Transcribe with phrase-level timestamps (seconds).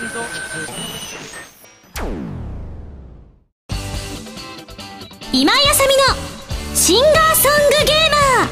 [0.00, 0.10] 今井
[5.68, 6.02] あさみの
[6.76, 8.48] シンガーソングゲーマー。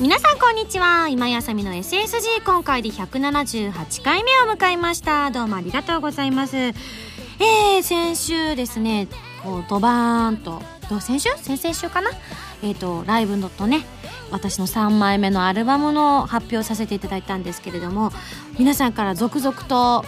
[0.00, 1.06] 皆さんこんにちは。
[1.08, 5.30] 今井あさみの SSG 今回で178回目を迎えました。
[5.30, 6.56] どうもありがとうございます。
[6.56, 9.06] えー、先週ですね
[9.44, 10.60] こうドバーンと。
[11.00, 11.30] 先週？
[11.36, 12.10] 先々週かな？
[12.64, 13.84] えっ、ー、とライブのとね
[14.30, 18.10] 私の3枚目のアルバムの発表させていただいたんですけれども
[18.58, 20.04] 皆さんから続々と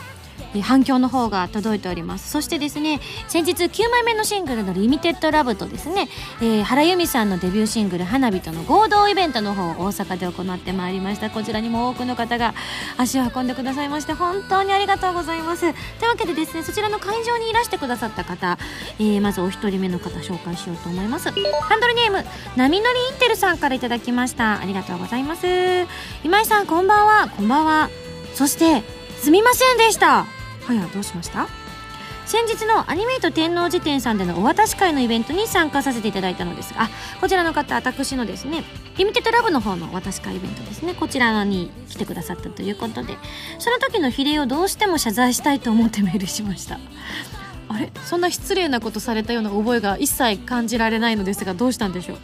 [0.60, 2.30] 反響の方が届いております。
[2.30, 6.08] そしてですね先日9枚目のシングルの「リミテッドラブとですね、
[6.40, 11.30] えー、原由美さんのデビューシングル「花火」との合同イベントの方を大阪で行ってまいりました。
[11.30, 12.54] こちらにも多くの方が
[12.98, 15.60] 足を運んでくださいまして本当にありがとうございます。
[15.60, 15.70] とい
[16.06, 18.58] うわけでですねそちらの会場にいらしてくださった方、
[18.98, 21.30] えー、まずお一人目の方紹介しようと思います。
[21.30, 22.24] ハンドルネーム
[22.56, 24.60] 波乗りインテルさんからいただきました。
[24.60, 25.46] ありがとうございます。
[26.24, 27.28] 今井さんこんばんは。
[27.28, 27.90] こんばんは。
[28.34, 28.82] そして
[29.20, 30.26] すみませんでした。
[30.66, 31.48] はいどうしました？
[32.24, 36.88] 先日のアニメイト天王寺店さんでのお渡し会のイベントに参加させていただいたのですが
[37.20, 38.62] こちらの方私のですね
[38.96, 43.16] リミテッドラブの方のお渡し会イベントですねこちらに来てくださったということで
[43.58, 46.78] その時の比例をどうしても謝罪したいと思ってメールしました。
[47.68, 47.90] あれ？
[48.04, 52.18] そんな失礼なことされたような覚えが一切感じられないのですがどうしたんでしょう？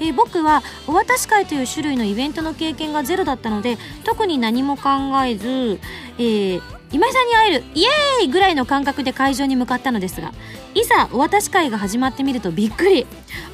[0.00, 4.90] えー、僕はお渡し会という種類のイベントの経験がゼロだったので特に何も考
[5.24, 5.80] えず、
[6.18, 10.32] えー、今井さんに会えるイエーイぐらいの感覚で会場に向かったのですが
[10.74, 13.06] いざお渡し会が始まってみるとびっくり。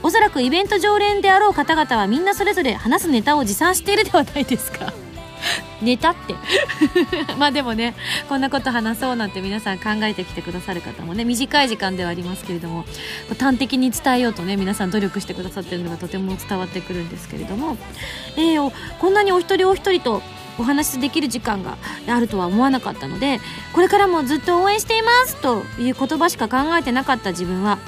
[0.03, 4.93] おそらくイベント常連であろう方々はみんなそれぞれ話すネタを持参しているではないですか。
[5.81, 6.35] ネタって。
[7.39, 7.95] まあでもね
[8.29, 12.85] こんなこと話そうなんて皆さん考えてきてくださる方もね短い時間ではありますけれども
[13.39, 17.79] 端的に伝えようとね皆さん努力してくださってるのがとても伝わってくるんですけれども、
[18.37, 20.23] えー、こんなにお一人お一人と
[20.59, 21.77] お話しできる時間が
[22.09, 23.41] あるとは思わなかったので
[23.73, 27.79] これからもずっと応援していますという言葉しか考えてなかった自分は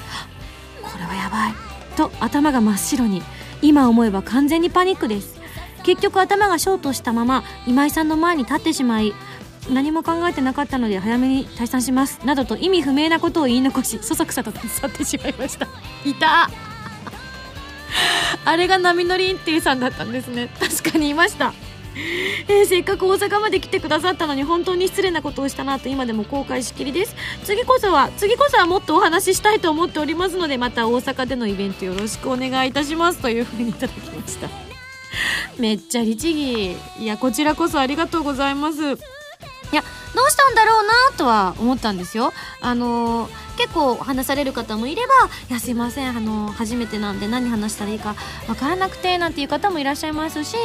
[0.82, 1.54] これはやばい
[1.96, 3.22] と頭が真っ白に
[3.62, 5.36] 今思えば完全にパニックです。
[5.82, 9.14] 結局頭がショートしたまま今井さんの前に立ってしまい
[9.70, 15.68] 何も考えてなかったので早めに退散しますなどと意味不明なことを言い残しそそくさと立ち去ってしまいました。
[16.04, 16.50] いた。
[18.44, 20.48] あれが波乗りインティさんだったんですね。
[20.58, 21.52] 確かにいました。
[22.48, 27.14] えー、せっかく大阪まで来てくださったのに本当に失礼なことをしたなと今でも後悔しきりです。
[27.44, 34.48] 次こそは次こそはもっとお話ししたいと思っておりますのでまた大阪でのイベントよろしくお願いいたしますというふうにいただきました。
[35.58, 36.76] めっちゃ律儀。
[36.98, 38.82] いやこちらこそありがとうございます。
[38.82, 38.88] い
[39.74, 39.82] や
[40.14, 42.32] どうしたんだろうなとは思ったんですよ。
[42.60, 45.14] あのー結構話される方もいれば
[45.48, 48.14] 「いやすいませんあの初めてなんで何話したらいいか
[48.46, 50.56] 分からなくて」なんていう方もいらっしゃいますし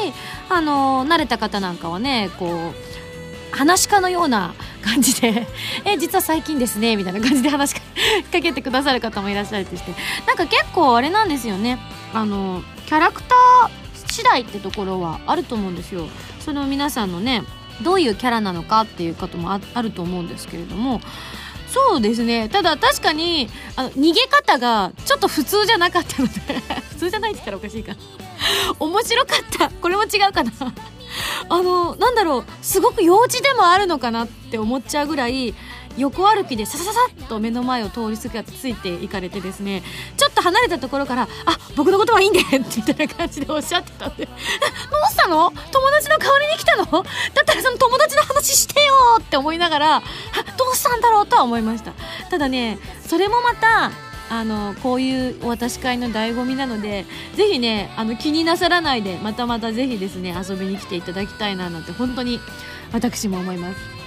[0.50, 4.54] あの慣れた方なんかはねこう話し家のような
[4.84, 5.48] 感じで
[5.86, 7.82] 「え実は最近ですね」みたいな感じで話しか
[8.32, 9.94] けてくださる方もいらっしゃるとして
[10.26, 11.80] なんか結構あれなんですよね
[12.14, 13.82] あのキャラクター
[14.12, 16.08] 次第ってところはあると思うんですよ。
[16.42, 17.44] その皆さんのね
[17.82, 21.02] どういうキャラなのかっていうこともあると思うんですけれども
[21.72, 22.50] そうですね。
[22.50, 26.34] ただ確かにあの逃げ方がちょっと普通じゃなかったので
[26.92, 27.94] 普通じゃないって言ったらおかしいか。
[28.80, 29.70] 面白かった。
[29.70, 30.52] これも違うかな。
[31.50, 32.46] あのなんだろう。
[32.62, 35.54] すごく幼稚でもあるのかなって思っちゃうぐらい
[35.98, 36.92] 横歩きでさささ
[37.26, 39.84] っと目の前を通り過ぎてついていかれてですね
[40.18, 45.52] ちょっと離れたところから「あ僕のことはいいんで」みたいな感じでおっしゃってたんで「どうしたの？
[45.72, 46.86] 友達の代わりに来たの？
[46.86, 47.04] だっ
[47.46, 50.04] たらその友達の話してよ!」って思いながら
[50.58, 51.92] 「どうしたんだろう?」とは思いました
[52.30, 53.92] ただねそれもまた
[54.30, 62.40] あのこういうお渡し会の醍醐味なのでぜひねあの気になさらないでまたまたぜひですね遊びに来ていただきたいななんて本当に
[62.94, 64.01] 私も思います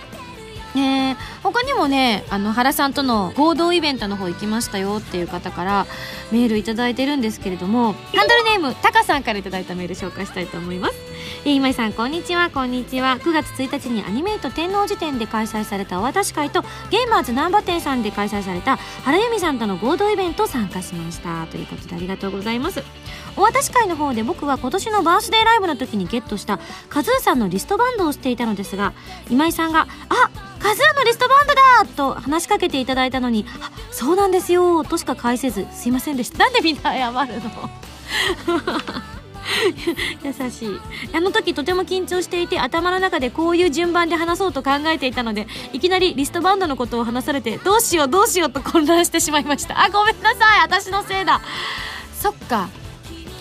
[0.76, 1.12] え。
[1.12, 5.86] ー、他にもねあの原さんとの合同イベントの方行きましたよっていう方から
[6.32, 11.13] メール頂いてるんですけれどもハンドルネームタカさんから頂いたメール紹介したいと思います。
[11.44, 12.50] え、今井さんこんにちは。
[12.50, 13.18] こんにちは。
[13.20, 21.46] 9月1日にアニメイト天王寺店で開催されたお渡し会とゲーマーズ難波店さんで開催された原由美さんとの合同イベント参加しました。
[21.46, 22.82] ということでありがとうございます。
[23.36, 26.58] お渡し会の方で僕は今年のバースデーライブの時にゲットした
[26.88, 28.92] カズーさんのリストバンドをしていたのですが
[29.28, 36.38] 今井さんが「あカズーのリストバンドだ!」と話しかけていただいたのに「あそうなんですよ」としか返せずすいませんでした。
[36.38, 37.70] なんでみんな謝るの？
[40.24, 40.80] 優しい。
[41.14, 49.80] あの時とても緊張していて頭の中でこういう順番で話そうと考えていたのでいきなりリストバンドのことを話されてどうしようどうしようと混乱してしまいました。
[49.80, 51.40] あごめんなさい私のせいだ。
[52.18, 52.68] そっか。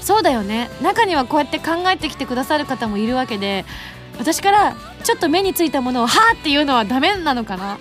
[0.01, 0.69] そうだよね。
[0.81, 3.65] 中にはこうやって考えてきてくださる方もいるわけで
[4.19, 7.77] 私からちょっと目についたものを「はーっていうのはダメなのかな？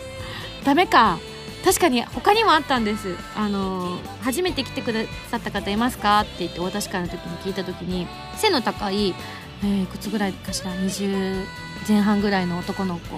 [0.65, 1.19] ダメか。
[1.64, 3.17] 確かに他にもあったんです。
[3.37, 5.00] あの初めて来てくだ
[5.31, 8.06] さった方いますかって言って私からの時に聞いた時に
[8.37, 9.14] 背の高い、
[9.62, 11.44] えー、いくつぐらいかしら？20
[11.88, 13.17] 前半ぐらいの男の子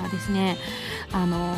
[0.00, 0.56] がですね
[1.12, 1.54] あの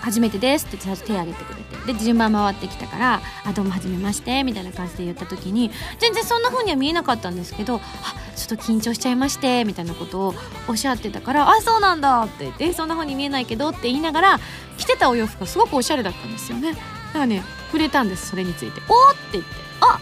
[0.00, 1.70] 初めてですって最初手挙げてくれて。
[1.86, 10.34] で順番回ってきたから「あどうもはじめまして」みたいな感じで言った時に全然そんな風には見えなかったんですけど「あちょっと緊張しちゃいまして」みたいなことを
[10.68, 14.40] おっしゃってたから「あそうなんだ」って言って「そんな風に見えないけど」って言いながら
[14.76, 16.72] 着てたお洋服がすごくおしゃれだったんですよね。
[16.72, 19.50] だからね触れたんですそれについて「おっ!」って言って
[19.80, 19.98] 「あ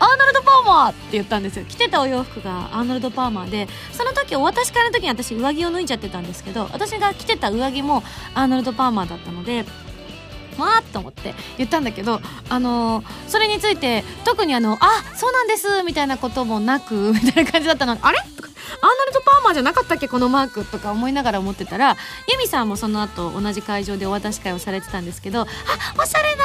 [0.00, 1.64] アーノルド・パーマーって言ったんですよ。
[1.66, 8.02] 着てたお洋服がアーノルド・パーマーでその時お渡し会の時に私上着を脱いじゃってたんですけど私が着てた上着も
[8.34, 9.64] アーノルド・パーマーだったので
[10.58, 17.98] わーっと思って言ったんだけど、あのー、それについて特にあの「あそうなんです」みたいなこともなく みたいな感じだったの。
[18.00, 18.18] あれ？
[18.18, 20.06] アーノルド・パーマーじゃなかったっけ？
[20.08, 21.96] このマークとか思いながら思ってたら
[22.30, 25.46] ユミさんもその後同じ会場でお渡し会をされてたんですけど「あ
[26.00, 26.43] おしゃれな!」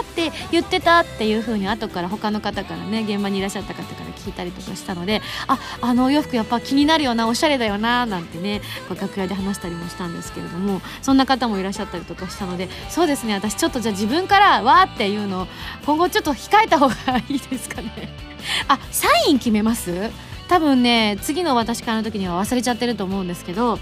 [0.00, 15.46] って言ってたっていう風に後から他の方からね現場にいらっしゃった方から聞いたりとかしたのでああのお洋服やっぱ気になるよなおしゃれだよななんてね楽屋で話したりもしたんですけれどもそんな方もいらっしゃったりとかしたのでそうですね私ちょっとじゃあ自分からわーっていうのを
[15.84, 16.94] 今後ちょっと控えた方が
[17.28, 18.08] いいですかね。
[18.68, 20.10] あサイン決めます？
[20.48, 23.78] 多分ね次の私からの時には忘れちゃってると思うんですけど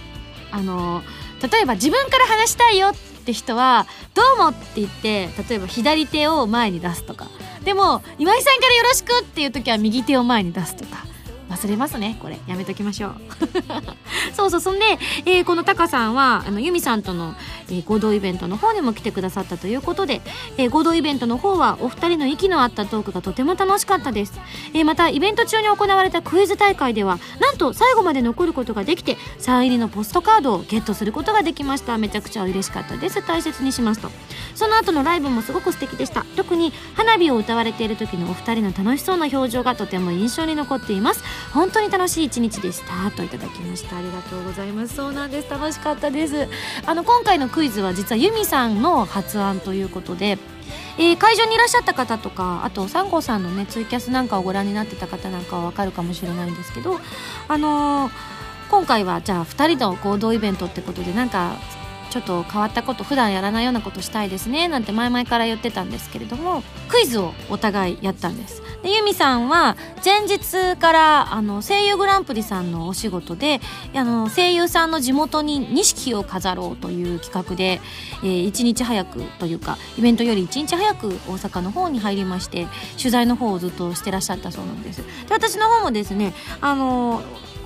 [0.51, 1.03] あの
[1.43, 7.27] 例えば自分から話したいよってって人は「どうも」って言って例えば左手を前に出すとか。
[7.65, 11.07] でも今井さんからよろしくっていう時は右手を前に出すとか。
[11.55, 12.39] 忘れますねこれ。
[12.47, 13.15] やめときましょう。
[14.35, 17.35] そうそうそんで、えー、このタカさんはあのユミさんとの、
[17.69, 20.21] えー、合同イベントの方にも来てくださったということで、
[20.57, 24.41] えー、合同イベントの方はお二人の息の合ったトークがとても楽しかったです、
[24.73, 31.97] えー、またイベント中に行われたクイズ大会ではなんと最後まで残ることができてサイン入りのポストカードをゲットすることができました。
[31.99, 33.27] めちゃくちゃ嬉しかったです。
[33.27, 34.11] 大切にしますと。
[34.55, 36.25] その後のライブもすごく素敵でした。
[36.37, 41.23] 特に花火を歌われている時のお二人の楽しそうな表情がとても印象に残っています。
[41.53, 43.11] 本当に楽しい一日でした。
[43.11, 46.49] といただきましたありがとうございますそうなんです楽しかったです。
[46.87, 50.39] あの今回のクイズは実はユミさんの発案ということで
[50.97, 57.01] えー、会場にいらっしゃった方とかあとサンゴさんのねツイキャスなんかをご覧になってた方なんかはわかるかもしれないんですけど
[57.49, 58.13] あのー、
[58.71, 61.57] 今回はじゃあ2人の合同イベントってことでなんか
[62.15, 68.63] ちょっと変わったこと普段やらないようなことしたいですねなんて前々から言ってたんですけれどもクイズをお互いやったんです。
[68.85, 73.61] でユミさんは前日からあの声優グランプリさんのお仕事で
[73.95, 77.81] あの声優さんの地元に錦を飾ろうという企画で、
[78.23, 84.99] えー、1日早くというかイベントより1日早く大阪の方に入りまして取材の方をずっとしてらっしゃったそうなんです。
[84.99, 87.23] で私の方もですねあの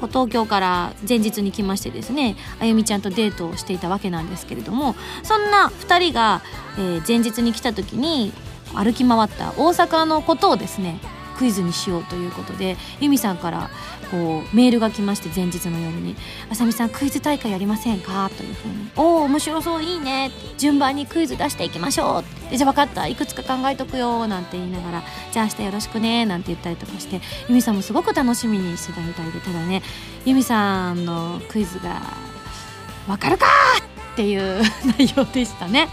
[0.06, 6.42] 東京から前日に来ましてですねあゆみちゃんとデートをしていたわけなんですけれどもそんな2人が、
[6.78, 8.32] えー、前日に来た時に
[8.74, 11.00] 歩き回った大阪のことをですね
[11.38, 13.70] クイズにしようということで由美さんから
[14.10, 16.16] こうメールが来まして前日の夜に
[16.50, 25.02] 「あさみさんクイズ大会やりませんか?」というふうに「おお面白そういいね」順番にクイズ出していきましょう」ってじゃあ分かったいくつか考えとくよ」なんて言いながら
[25.32, 27.20] 「じゃあ明日よろしくね」なんて言ったりとかして。
[27.48, 29.82] 由美さんもすごく楽しみにしてたみたいでただね。
[30.24, 32.02] 由美さんのクイズが
[33.06, 33.46] 「分かるか!」
[34.12, 34.62] っていう
[34.98, 35.88] 内容でしたね。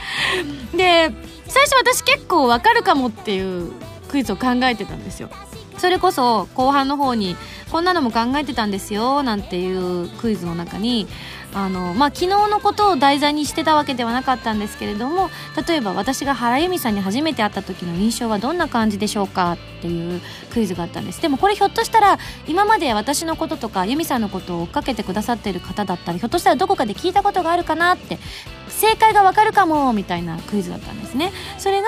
[0.75, 1.12] で
[1.48, 3.72] 最初私結構わかるかもっていう
[4.10, 5.30] クイズを考えてたんですよ。
[5.77, 7.36] それこそ後半の方に
[7.72, 11.08] こんなのも考えてたんですよなんていうクイズの中に
[11.53, 15.29] あのまあ昨日のことを題材にしてたわけではなかったんですけれども
[15.67, 21.22] 例えば私が原由美さんに初めて会った時の印象はどんな感じでしょうかっていうクイズがあったんです。
[21.22, 28.20] でもこれひょっとしたら今まで私のこととか由美さんのことを追っかけてくださっている方だったりひょっとしたらどこかで聞いたことがあるかなって
[28.67, 31.32] 正解がわかるかもみたいなクイズだったんですね。
[31.58, 31.88] それが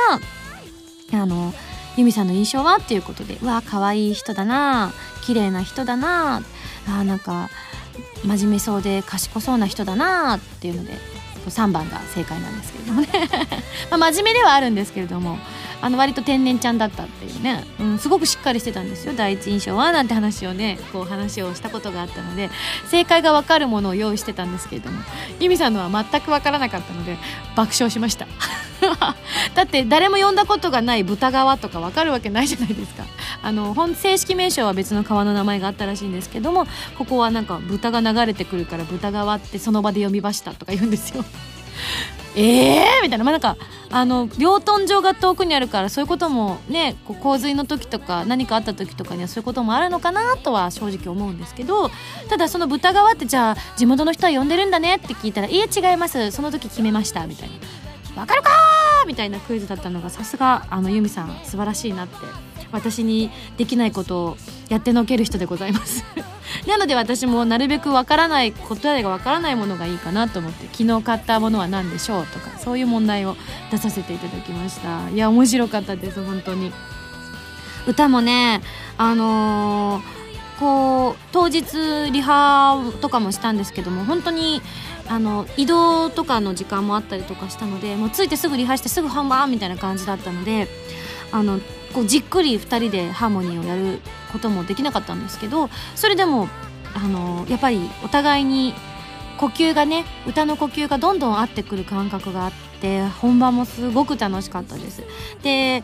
[1.14, 1.54] あの
[1.98, 2.78] 由美さんの印象は？
[2.78, 3.38] っていうことで。
[3.42, 4.94] うわ可愛い人だな。
[5.26, 6.42] 綺麗な人だな。
[6.88, 7.50] あなんか
[8.24, 10.38] 真面目そうで賢そうな人だな。
[10.38, 10.94] っていうので
[11.48, 13.10] 3番が正解なんですけれどもね。
[13.90, 15.38] ま真面目ではあるんですけれども。
[15.82, 19.14] あの割と天然ちゃんだったっていうね、うん、すごくしっかりしてたんですよ。
[19.16, 22.50] 第一印象はなんて話をねこう話をしたことがあったので。
[22.90, 25.02] 正解が分かるものを用意してたんですけれども。
[25.40, 27.18] 由美さんのは全く分からなかったので
[27.56, 28.28] 爆笑しました。
[29.56, 33.04] だって誰も呼んだことがない豚川とか分かるわけないじゃないですか。
[33.42, 36.66] あの本正式名称は別の川の名前があったらしいんですけども
[36.98, 41.24] ここはなんか豚が流れてくるから豚川ってその場で読みましたとか言うんですよ。
[42.38, 43.26] えー、みたいな。
[43.26, 43.58] まあなんか
[43.90, 51.90] あの養豚場が遠くにあるからそういうこともねこう洪水の時とか何かあった時とかにはそういうこともあるのかなとは正直思うんですけど
[52.30, 56.32] ただその豚側ってじゃあ地元の人は呼んでるんだねって聞いたら「いえ違います。
[56.32, 57.56] その時決めました」みたいな
[58.18, 58.52] 「わかるか
[59.08, 62.16] みたいなクイズだったのがさすがあのユミさん素晴らしいなって。
[62.72, 64.38] 私にできないことを
[64.70, 66.04] やってのける人でございます。
[66.68, 73.36] なので私もなるべくわからない答えがわからないものがいいかなと思って昨日買ったものは何でしょうとかそういう問題を
[73.72, 75.10] 出させていただきました。
[75.10, 76.72] いや面白かったです本当に。
[77.86, 78.62] 歌もね
[78.98, 84.62] あのー、こう当日リハとかもしたんですけども本当に
[85.10, 90.68] あの移動とかの時間もあったりとかしたのでもう着いてすぐリハしてすぐ本番みたいな感じだったので
[91.32, 91.60] あの
[91.94, 96.50] こうじっくり2人でハーモニーをやることもできなかったんですけどそれでも
[96.94, 98.74] あのやっぱりお互いに
[99.38, 105.04] 呼吸がね歌の呼吸がどんどん合ってくる感覚があって本番もすごく楽しかったです。
[105.44, 105.84] で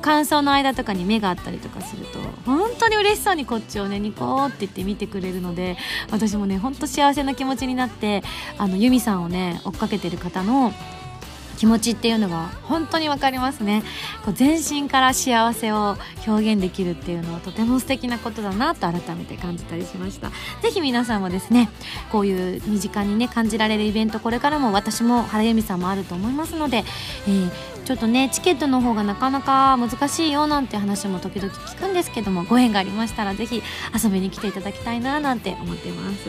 [0.00, 5.76] 感想の間とかに目があったりとかすると本当に嬉しそうにこっちをねニコって言って見てくれるので
[6.10, 8.22] 私もねほんと幸せな気持ちになって
[8.58, 10.72] あのユミさんをね追っかけてる方の
[11.58, 13.82] 気持ちっていうのが本当に分かりますね。
[14.24, 20.30] こう全身から幸せを表現できるっていうのはとても素敵なことだなと改めて感じたりしました。
[20.62, 21.68] 是非皆さんもですね
[22.12, 26.84] こういう身近にね感じられるイベントこれからも私も原由美さんもあると思いますので、
[27.26, 27.50] えー、
[27.88, 33.62] ちょっとねチケットの方がなかなか難しいよなんて話も時々聞くんですけどもご縁がありましたら是非
[34.04, 36.28] 遊びに来ていただきたいななんて思ってます。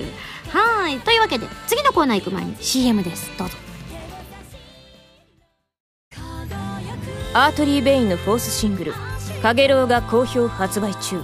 [0.57, 3.29] はいというわけで次のコーナー行く前に CM です。
[3.37, 3.57] どうぞ。
[7.33, 8.93] アートリー・ベインのフォースシングル
[9.43, 11.21] 「かげろう」が好評発売中。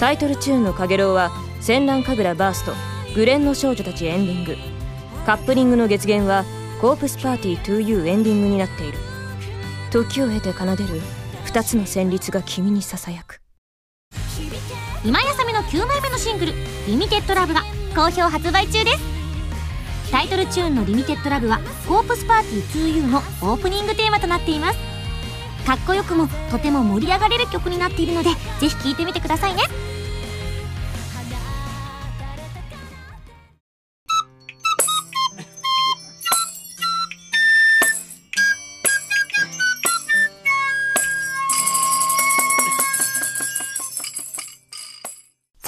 [0.00, 1.30] タイトルチューンの「かげろう」は
[1.62, 2.72] 「戦乱神楽バースト」
[3.14, 4.56] 「グレンの少女たち」エンディング。
[5.24, 6.44] カップリングの月限は
[6.82, 9.13] 「コープスパーティー 2U」エンディングになっている。
[9.94, 11.00] 時を経て奏でる。
[11.46, 13.40] 2つの旋律が君にささやく。
[15.04, 16.52] 今やさみの9枚目のシングル
[16.88, 17.62] 「リミテッドラブが
[17.94, 18.98] 好評発売中です。
[20.10, 24.78] タイトルチューンの「リミテッドラブはコープスパーティー 2U のオープニングテーマとなっています。
[25.64, 29.62] かっこよくもとても盛り上がれる曲になっているのでぜひ聴いてみてくださいね。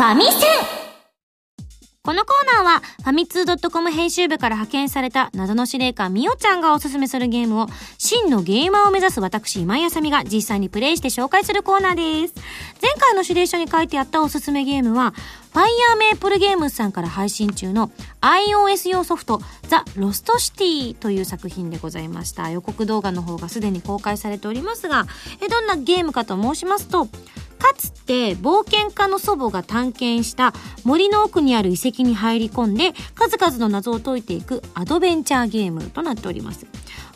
[0.06, 0.86] ァミセン
[2.04, 7.66] このコーナーはファミツー .com 編集部から派遣された謎の司令官みおちゃんがおすすめするゲームを
[7.98, 12.34] 真のゲーマーを目指す私今井あさみが実際にプレイして紹介するコーナーです。
[12.80, 15.14] 前回の指令書に書いてあったおすすめゲームは
[15.52, 22.48] Fire Maple Games さんから配信中の iOS 用ソフト The Lost City という作品でございました。
[22.50, 25.06] 予告動画の方がすでに公開されておりますが、
[25.42, 27.08] えどんなゲームかと申しますと、
[27.58, 30.52] かつて冒険家の祖母が探検した
[30.84, 36.66] 森の奥にある遺跡に入り込んで数々の謎を解いていくアドベンチャーゲームとなっております。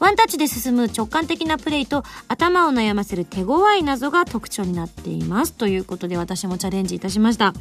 [0.01, 5.53] ワンタッチで進む直感的なプレイと頭を悩ませる手強い謎が特徴になっています。
[5.53, 7.53] ということで私もチャレンジいたしました。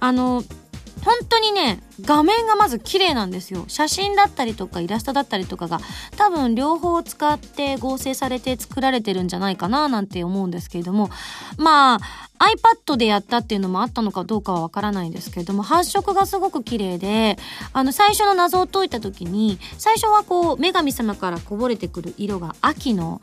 [0.00, 0.42] あの、
[1.04, 3.64] 本当にね、画面がまず綺麗なんですよ。
[3.68, 5.80] 写真だったりとかイラストだったりとかが
[6.16, 11.10] 多分両方使って合成されて作られてるんじゃないかななんて思うんですけれども、
[11.56, 12.00] まあ、
[12.38, 17.36] iPad でやったっていうのもあったのかどうかはわからないんですけれども、発色がすごく綺麗で、
[17.72, 23.20] あの、最初の謎を解いた時に、最初はこう、女神様からこぼれてくる色が秋の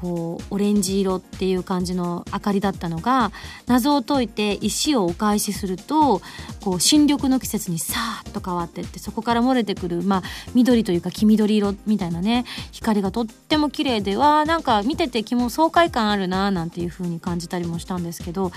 [0.00, 3.32] こうオレンジ色っていう感じの明かりだったのが
[3.66, 6.22] 謎を解いて石をお返しすると
[6.62, 10.22] こう新緑の季節にさーっと変わってってそこから漏れてくる、まあ、
[10.54, 18.52] 緑というか黄緑色みたいなね光がとっても綺麗でわーなんか見てて気も爽快感あるなーなんていう風に感じたりもしたんですけど、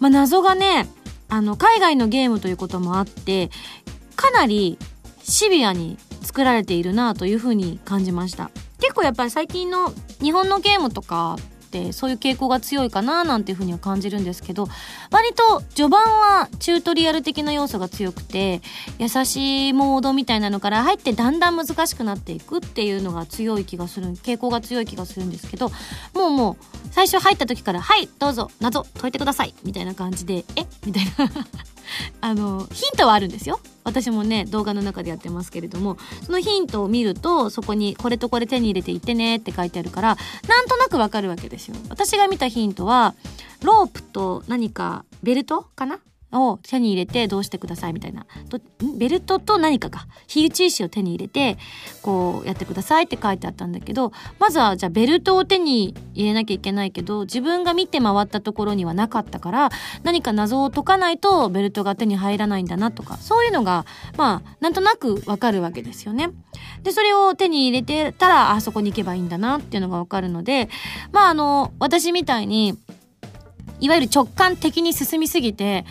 [0.00, 0.88] まあ、謎がね
[1.28, 3.50] あの海外のゲームということもあって
[4.16, 4.78] かなり
[5.22, 8.50] シビアに作られているなという風に感じました。
[8.80, 11.36] 結構やっぱり最近の日本のゲームとか
[11.68, 14.66] ってそういう傾向が強いかななんていうふうには感じるんですけど
[15.10, 18.62] 割と序盤はチュートリアル的な要素が強くて
[18.98, 25.68] 優しいモードみたいなのから入ってだんだん難しくなっていくっていうのが強い気がする傾向が強い気がするんですけど
[26.14, 26.56] もうもう
[26.90, 31.30] 最初入った時から「はいどうぞ謎解いてください」みたいな感じで「えみたいな。
[32.20, 33.60] あのヒントはあるんですよ。
[33.84, 35.96] 私もね動画の中でやってますけれども。
[36.24, 40.16] そのヒントを見るとそこにこれとこれ手に入れていってねって書いてあるから
[40.48, 41.76] なんとなくわかるわけですよ。
[41.88, 43.14] 私が見たヒントは
[43.62, 46.00] ロープと何かベルトかな
[46.32, 48.26] を手に入れてどうしてくださいみたいな。
[48.98, 50.06] ベルトと何かか。
[50.26, 51.56] 火打ち石を手に入れて、
[52.02, 59.70] こうやってくださいって書いてあったんだけど、まずはじゃあベルトを手に入れなきゃいけないけど、自分が見て回ったところにはなかったから、
[60.02, 66.30] 何か謎を解かないとベルトが手に入らないんだなとか、そういうのが、まあ、なんとなくわかるわけですよね。
[66.82, 70.68] で、それを手に入れてたら、あそこに行けばいいんだなっていうのがわかるので、
[71.12, 72.78] まああの、私みたいに、
[73.80, 75.84] いわゆる直感的に進みすぎて、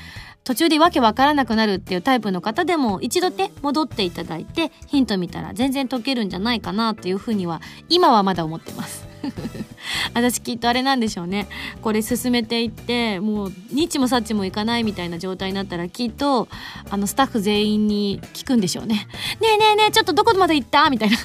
[0.47, 9.05] 途中でわけわからなくなるっていうタイプの方でも一度ね戻っていただいてヒント見たら全然解けるんじゃないかなっていうふうには今はまだ思ってます。
[10.13, 11.49] 私きっとあれなんでしょうね。
[11.81, 16.47] これ進めていってもうニッチもサッチもいかないみたいな状態になったらきっと
[16.89, 19.05] あのスタッフ全員に聞くんでしょうね。
[19.41, 21.17] ねえねえねえちょっとどこまで行ったみたいな。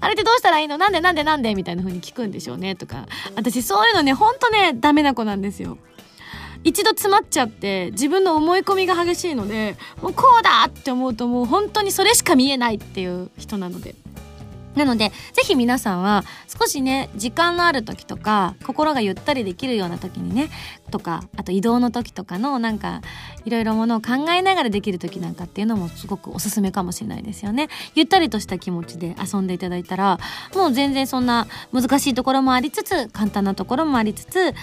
[0.00, 0.76] あれってどうしたらいいの？
[0.76, 3.06] なんでなんでなんでみたいな風に聞くんでしょうねとか。
[3.34, 5.78] 私そういうのねほんとねダメな子なんですよ。
[6.64, 13.94] 一度詰まっちゃって自分の思い込みが激しいのでもうこうだって思うともう本当にそれしか見えないっていう人なので。
[14.78, 20.48] なので、ぜひ皆さんは少しね、時間のある時とか、心がゆったりできるような時にね、
[20.90, 23.02] とか、あと移動の時とかのなんか、
[23.44, 27.68] いろいろものを考えながらできる時なんかっていうのもすごくおすすめかもしれないですよね。
[27.94, 30.18] ゆったりとした気持ちで遊んでいただいたら、
[30.54, 34.54] もう全然そんな難しいところもありつつ、簡単なところもありつつ、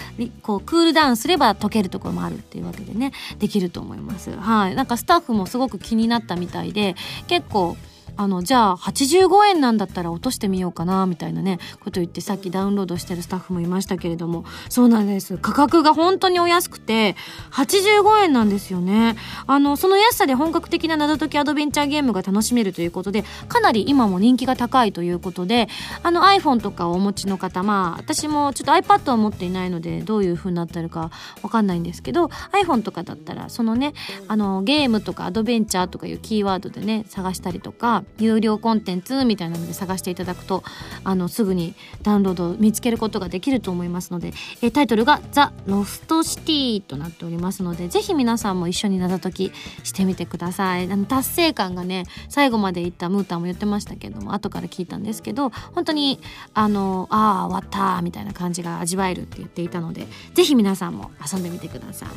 [0.42, 4.30] こう、クールダウンすれば解けるところもあるっていうわけでね、できると思います。
[4.36, 4.74] はい。
[4.74, 6.96] なんかスタッフもすごく気になったみたいで、
[7.26, 7.76] 結構、
[8.16, 14.44] あのじゃあ85円なんだったら落としてみようかなみたいなねこと言ってさっきダウンロードしてるスタッフもいましたけれども。
[14.68, 15.38] そうなんです。
[15.38, 17.16] 価格が本当にお安くて
[17.52, 19.16] 85円なんですよね。
[19.46, 25.68] あのその安さで本格的な謎解きアドベンチャーゲームが楽しめるということでかなり今も人気が高いということで
[26.02, 31.10] あの iPhone とかをお持ちの方まあ私もちょっと iPad を持っていないのでどういう風になってるか
[31.42, 33.92] わかんないんですけど iPhone とかだったらそのね
[34.28, 40.62] あのゲームとかアドベンチャーとかいうキーワードでね探したりとか有料コンテンツみたいなので探していただくと
[41.04, 44.32] あのすぐにダウンロード見つけることができると思いますので、
[44.62, 49.52] えタイトルが「ザ・ロストシティ」となっておりますのでぜひ皆さんも一緒に謎解き
[49.84, 50.90] してみてください。
[50.90, 56.18] あの達成感がね最後までいったムーターも言ってましたけども後から聞いたんですけど本当に
[56.54, 62.08] あのああ終わったみたいな感じが味わえるって言っていたのでぜひ皆さんも遊んでみてください。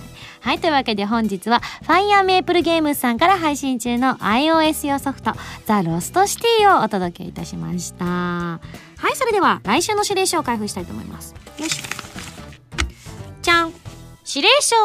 [0.42, 5.34] はいというわけで本日はファイヤーメープルゲームさんから配信中の iOS 用ソフト
[5.66, 8.06] ザ・ロストシティをお届けいたしました。
[8.06, 8.60] は
[9.12, 11.36] いそれでは来週の指令書を開封したいと思います。
[11.58, 11.84] よいしょ。
[13.42, 13.74] じゃん。
[14.28, 14.76] 指令書。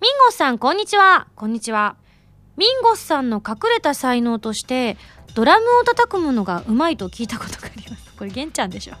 [0.00, 1.26] ミンゴスさんこんにちは。
[1.34, 1.96] こんにちは。
[2.56, 4.96] ミンゴスさんの隠れた才能として
[5.34, 8.14] ドラムを叩くものがうまいと聞いたことがあります。
[8.16, 8.94] これゲンちゃんでしょ。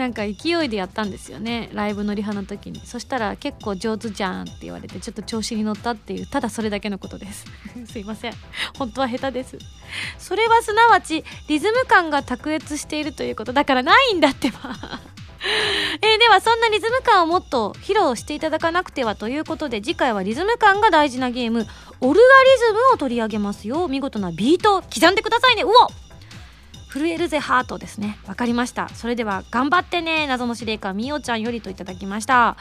[0.00, 2.80] なんか勢いでやったんですよねライブのリハの時に。
[2.86, 7.44] そしたら結構上手じゃんって言われてちょっと調子に乗ったっていうただそれだけのことです。
[7.84, 8.32] すいません。
[8.78, 9.58] 本当は下手です。
[10.18, 13.52] それはすなわちリズム感が卓越しているということ。
[13.52, 14.58] だからないんだってば。
[16.02, 21.66] え、ではそんなリズム感をもっと披露していただかなくてはということで次回はリズム感が大事なゲーム
[22.00, 23.86] オルガリズムを取り上げますよ。
[23.86, 25.64] 見事なビート刻んでくださいね。
[25.64, 26.09] うお
[26.92, 28.18] 震えるぜハートですね。
[28.26, 28.88] わかりました。
[28.90, 30.26] それでは頑張ってね。
[30.26, 32.56] 謎の司令官みおちゃんよりといただきました。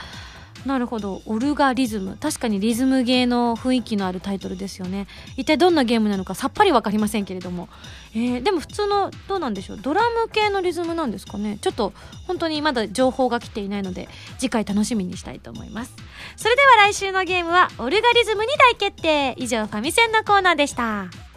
[0.66, 1.22] なるほど。
[1.26, 2.18] オルガリズム。
[2.20, 5.08] 確かにリズムゲーの雰囲気のあるタイトルですよね。
[5.38, 7.70] 一体どんなゲームなのかさっぱり分かりませんけれども、
[8.14, 9.78] えー、でも普通のどうなんでしょう。
[9.78, 11.58] ドラム系のリズムなんですかね。
[11.62, 11.94] ちょっと
[12.28, 15.94] 本当にまだ情報が来ていないので次回楽しみにしたいと思います。
[16.36, 19.36] それでは来週のゲームはオルガリズムに大決定。
[19.38, 21.29] 以上ファミセンのコーナーでした。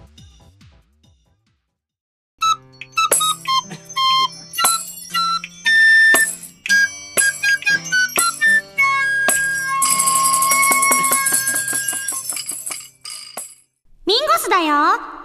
[14.49, 14.75] だよ。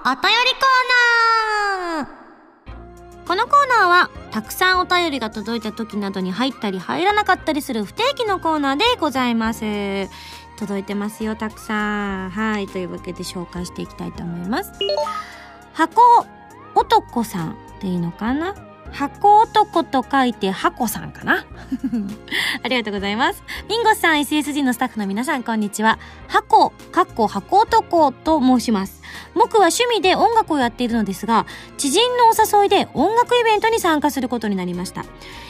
[0.06, 0.20] お便り
[0.54, 2.08] コーナー。
[3.28, 10.08] このコーナーはたくさんお便りが届いた時などに入ったり入らなかったりする不定期のコーナーでございます。
[10.58, 11.36] 届いてますよ。
[11.36, 12.30] たくさん。
[12.30, 12.68] はい。
[12.68, 14.72] というわけで紹介していきたいと思います。
[15.74, 16.02] 箱
[16.74, 18.56] 男さんっていいのかな？
[18.92, 21.46] 箱男と書いて箱さんかな？
[22.64, 23.44] ありがとうございます。
[23.68, 26.00] ミンゴスさん、SSG のスタッフの皆さん、こんにちは。
[26.28, 29.04] 箱、かっこ箱男と申します。
[29.36, 31.46] 僕は趣味で音楽をやっているのですが、
[31.78, 35.06] 知人のお誘いで音楽イベントに参加することになりました。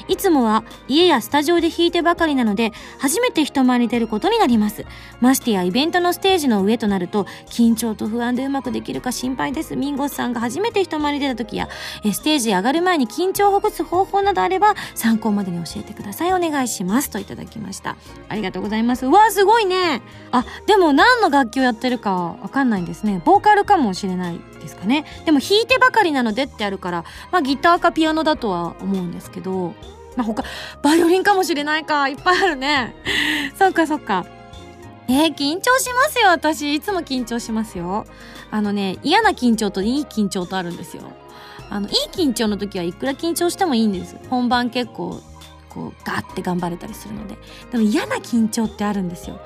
[0.08, 4.86] いつもは家やスタジオで弾いてばかりなので、初めて人前に出ることになります。
[5.20, 9.76] ましてやイベントのステージの上となると、緊張と不安でうまくできるか心配です。
[9.76, 11.68] ミンゴスさんが初めて人前に出た時や、
[12.04, 16.34] ステージへ上がる前に緊張をほぐす方法などあれば、参考までに教えてください。
[16.34, 17.10] お願いします。
[17.10, 17.96] といただきました。
[18.30, 19.06] ありがとうございます。
[19.06, 20.02] うわすごいね。
[20.32, 23.22] あ、でも何の楽器をやってるかわかんないんですね。
[23.24, 25.06] ボーカルかもしれないですかね。
[25.26, 29.74] でも弾いてばかりなのでってあるから、まあギターかピアノだとは思うんですけど、
[30.18, 30.44] まあ他、
[30.82, 32.10] バイオリンかもしれないか。
[32.10, 32.94] いっぱいあるね。
[33.58, 34.26] そっかそっか。
[35.08, 36.76] えー、緊張しますよ、私。
[36.76, 38.06] いつも緊張しますよ。
[38.52, 41.04] あのね、嫌な緊張といい緊張とあるんですよ。
[41.70, 44.18] あの、いい緊張の時はいくら緊張してもいいんです。
[44.30, 45.22] 本番結構、
[45.70, 47.38] こう、ガッて頑張れたりするので。
[47.72, 49.40] でも嫌な緊張ってあるんですよ。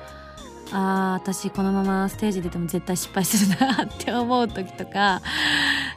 [0.72, 5.20] あー私このままステージ出ても絶対失敗するなって思う時とか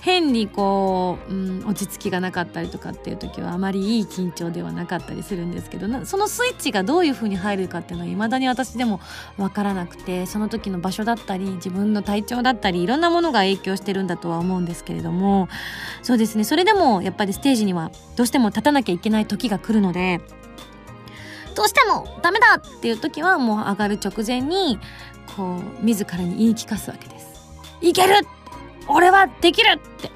[0.02, 9.00] 変にこう、うん、落ち着きがなかったりとかっていう時はあまりいい緊張ではなかったりするんですけどそのスイッチがどういう風に入るかっていうのは未だに私でも
[9.38, 15.48] わからなくてその時の場所だったり自分の体調だったりいろんなものが影響してるんだとは思うんですけれども
[16.04, 16.44] そうですね。
[16.44, 20.22] それでもやっぱりステージにはどうしても立たなきゃいけない時が来るので
[21.56, 24.78] どうしてもダメだっていう時はもう上がる直前に
[25.36, 27.26] こう自らに言い聞かすわけです。
[27.82, 28.16] いける
[28.88, 29.72] 俺はできる!
[29.74, 30.12] って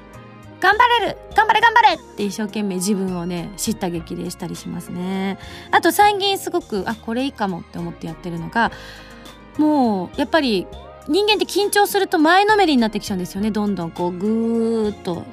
[0.60, 1.94] 頑張れる頑張れ頑張れ!
[1.94, 5.38] って一生懸命自分をね叱咤激励したりしますね。
[5.70, 8.70] あと最近すごくあこれいいかもって思ってやってるのが
[9.58, 10.66] もうやっぱり
[11.10, 13.50] 人間って緊張すると前のめりになってきちゃうんですよね。
[13.50, 15.26] どんどんこうぐーっと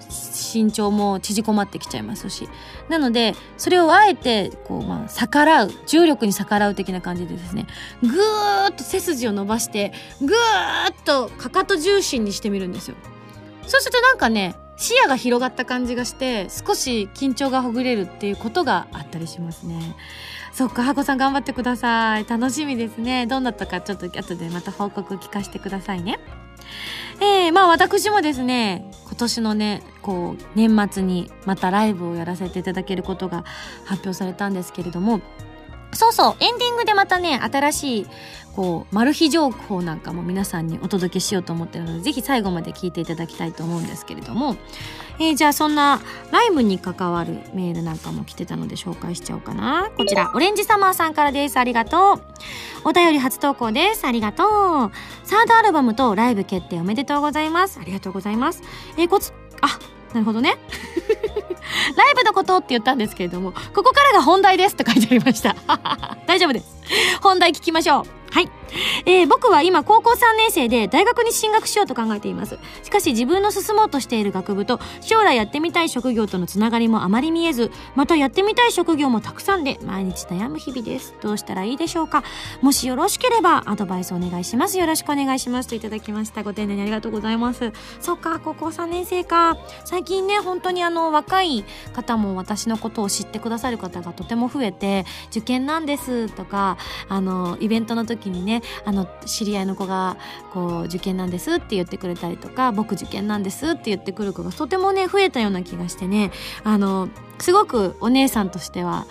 [0.54, 2.50] 身長も縮こまってきちゃいますし。
[2.90, 7.68] なのでそれをあえてこうまあ逆らう重力に逆らう的な感じでですね。
[8.02, 10.34] ぐーっと背筋を伸ばしてぐーっ
[11.06, 12.96] とかかと重心にしてみるんですよ。
[13.68, 19.96] そうするとなんかね視野が広がった感じがして少し緊張がほぐれるっていうことがあったりしますね。
[20.58, 22.26] そっか、ハコさん頑張ってください。
[22.28, 23.28] 楽しみですね。
[23.28, 26.20] どうなったかちょっと後でまた報告聞かせてくださいね。
[27.22, 33.46] えー、まあ私もですね、今年のね、こう、年末にまたライブをやらせていただけることが
[33.86, 35.22] 発表されたんですけれども、
[35.94, 38.08] そうそう、エンディングでまたね、新しい、
[38.56, 44.56] こう、マル秘情報なんかも皆さんにお届けしようと思ってるので、ぜひ最後まで聞いていただきたいと思うんですけれども、
[45.20, 46.02] えー、じゃあそんな
[46.32, 49.90] ライブに関わるメールなんかも来てたので紹介しちゃおうかな。
[49.98, 51.58] こちら、オレンジサマーさんからです。
[51.58, 52.22] ありがとう。
[52.84, 54.06] お便り初投稿です。
[54.06, 54.48] ありがとう。
[55.24, 57.80] サードアルバムとライブ決定おめでとうございます。
[57.80, 58.62] ありがとうございます。
[58.98, 59.80] えー、こつ、あ、
[60.14, 60.58] なるほどね。
[61.96, 65.56] ライブのことって言ったんですけれども、ここからが本題ですと書いてありました。
[66.26, 66.66] 大丈夫です。
[67.22, 68.04] 本題聞きましょう。
[68.32, 68.50] はい。
[69.06, 72.58] えー、僕は今高校3年生で大学に進学しようと考えています。
[72.84, 81.16] しかし自分の進もうとしている学部と将来やってみたい職業とのつながりもあまり見えず、またやってみたい職業もたくさんで毎日悩む日々です。
[81.22, 82.24] どうしたらいいでしょうか？
[82.62, 84.78] もしよろしければアドバイスお願いします。
[84.78, 85.70] よろしくお願いします。
[85.70, 86.44] といただきました。
[86.44, 87.72] ご丁寧にありがとうございます。
[88.02, 89.58] そっか、高校3年生か。
[89.86, 96.78] 最近ね、本当にあの若い方も私のことを知ってくださる方がとても増えて、受験なんですとか、
[97.10, 100.18] あの、イベントの時にねね、あの、知り合いの子が、
[100.54, 106.32] こう、受験なんですって言ってくれたりとか、僕受験なんですって言ってくる子がとてもね、増えたような気がしてね、
[106.64, 109.06] あの、すごくお姉さんとしては、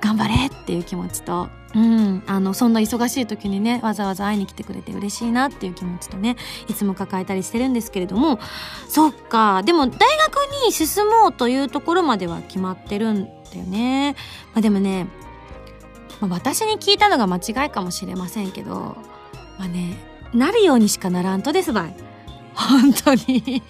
[0.00, 6.36] 頑張れっていう気持ちと、うん、あの、そんな忙しい時にね、わざわざ会いに来てくれて嬉しいなっていう気持ちとね、
[6.68, 8.38] いつも抱えたりしてるんですけれども、
[8.88, 9.98] そっか、でも大学
[10.64, 14.14] に進もうというところまでは決まってるんだよね。
[14.54, 15.08] まあでもね、
[16.20, 18.96] まあ、私に聞いたのが間違いかもしれませんけど、
[19.58, 19.96] まあね、
[20.34, 21.96] なるようにしかならんとですばい。
[22.54, 23.62] 本当に。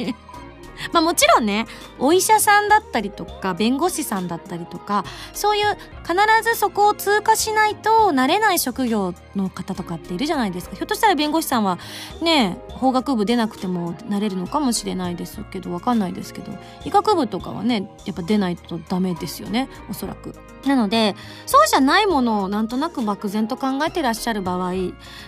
[0.92, 1.66] まあもちろんね、
[1.98, 10.76] お医者さんだったりとか、弁護士さんだったりとか、そういう必ずそこを通過しないとなれない職業の方とかっているじゃないですか。
[10.76, 11.78] ひょっとしたら弁護士さんは
[12.22, 16.52] ね、法学部出なくてもなれるのかもしれないですけど、わかんないですけど、
[16.84, 20.34] 医学部とかはね、やっぱ出ないとダメですよね、おそらく。
[20.66, 21.14] なので、
[21.46, 24.72] そうじゃないものをなんとなく漠然と考えてらっしゃる場合、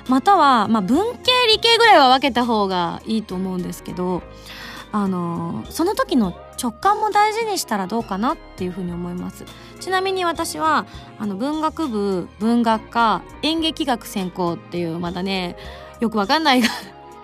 [0.09, 4.23] または、まあ文系理系ぐらいは分けた方がいいと思うんですけど、
[4.93, 9.45] あのその時の直感も大事にしたらどうかなっていうふうに思います。
[9.81, 10.87] ちなみに私は
[11.19, 15.57] あの文学部文学科演劇学専攻っていうまだね
[16.01, 16.69] よくわかんないが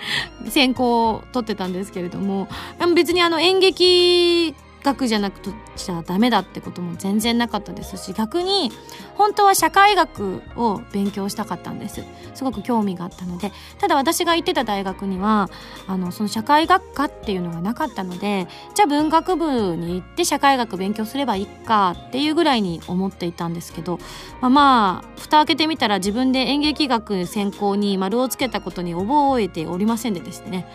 [0.48, 2.48] 専攻を取ってたんですけれども
[2.94, 4.54] 別にあの演劇
[4.86, 8.70] 学じゃなくとじゃダメだってことも全然なかったですし逆に
[9.14, 12.04] 本当は社会学を勉強したかったんです。
[12.34, 15.48] すごく興味があったのでただ私が行ってた大学には
[15.86, 23.98] あのその社会学科っていうのがなかったのでじゃあ文学部に行って社会学勉強すればいいかっていうぐらいに思っていたんですけど、
[24.40, 30.66] まあ、まあ蓋開けてみたら自分で演劇学専攻に丸をつけたことに覚えておりませんでですね。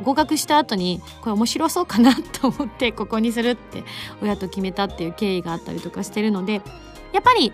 [0.00, 3.84] 合格した後にこれ面白そうかなと思ってここにするって
[4.22, 6.54] 親と決めたっていう経緯があったりとかしてるので
[7.12, 7.52] やっぱり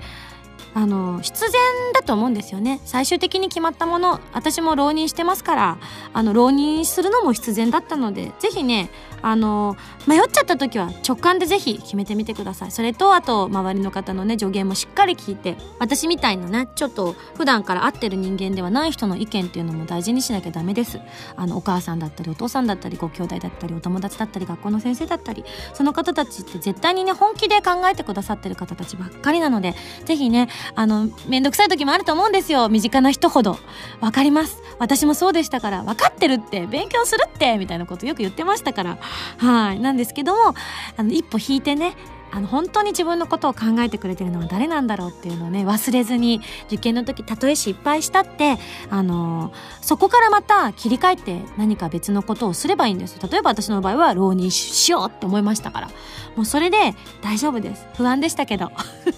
[0.74, 1.52] あの必然
[1.94, 2.82] だと思うんですよね。
[2.84, 5.78] 最終的に決まったもの私も浪人してますから
[6.12, 8.90] あの浪人するのも必然だったので是非ね
[9.22, 9.76] あの
[10.06, 12.70] 迷っちゃった時は直感でぜひ決めてみてください。
[12.70, 21.00] それとあと周りの方のね助言もしっかり聞いて私みたいなねちょっと普段から会ってる人間ではない人の意見っていうのも大事にしなきゃダメです。
[21.36, 29.74] あのお母さんだったりお父さんだったりご兄弟だったりお友達だったり学校の先生だったりその方たちって絶対にね本気で考えてくださってる方たちばっかりなので
[30.04, 32.68] ぜひねあのめんどくさい時もあると思うんですよ。
[32.68, 33.58] 身近な人ほど。
[34.00, 34.62] わかります。
[34.78, 38.98] 私もそうでしたから分かってるって勉強するってみたいなことよく言ってましたから
[39.38, 39.80] はい。
[39.80, 40.54] なんですけども
[40.96, 41.96] あの一歩引いてね
[42.32, 48.58] あの本当に自分のことを考えてくれてるのは誰なんだろうっていうのをね忘れずに受験の時たとえ失敗したって
[48.90, 55.88] あのそこからまた切り替えて何か別のことをすればいいんです例えば私の場合は浪人しようって思いましたから。
[56.36, 57.86] もうそれで大丈夫です。
[57.96, 58.70] 不安でしたけど。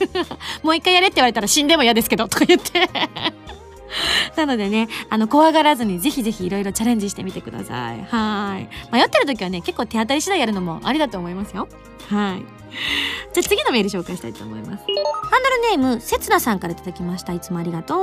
[0.63, 2.89] もう一回やれって言われたら死んでも嫌ですけどとか言って。
[4.37, 8.05] なのでね、あの、怖がらずにぜひぜひいろいろチャレンジしてみてください。
[8.05, 8.69] はい。
[8.93, 11.69] 迷ってる時はね、結構手当たり次第やるのもありだと思いますよ。
[12.09, 12.59] はい。
[13.33, 14.85] じゃあ次のメール紹介したいと思います。
[14.85, 17.33] ハンドルネーム、せつなさんからいただきました。
[17.33, 17.99] いつもありがとう。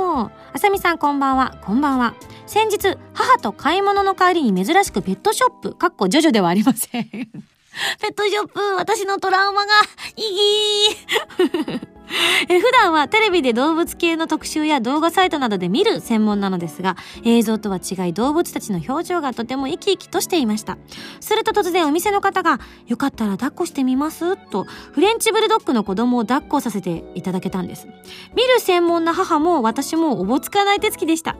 [0.52, 1.56] あさみさんこんばんは。
[1.62, 2.14] こんばんは。
[2.46, 7.04] 先日、母と買い物の帰りに珍しくペットショップ、かっこジョジョではありません。
[8.00, 9.72] ペットショップ、私のトラウマが、
[10.16, 10.22] い
[11.38, 11.95] ぎー。
[12.48, 20.78] え普段はテレビで動物系の特集や動画サイトなどで見る専門なのですが、映像とは違い動物たちの表情がとても生き生きとしていました。
[21.20, 24.36] すると突然お店の方が、よかったら抱っこしてみます？
[24.36, 27.88] と、フレンチブルドッグの子供を抱っこさせていただけたんです。
[28.34, 31.36] 見る専門な母も私もおぼつかない手つきでした。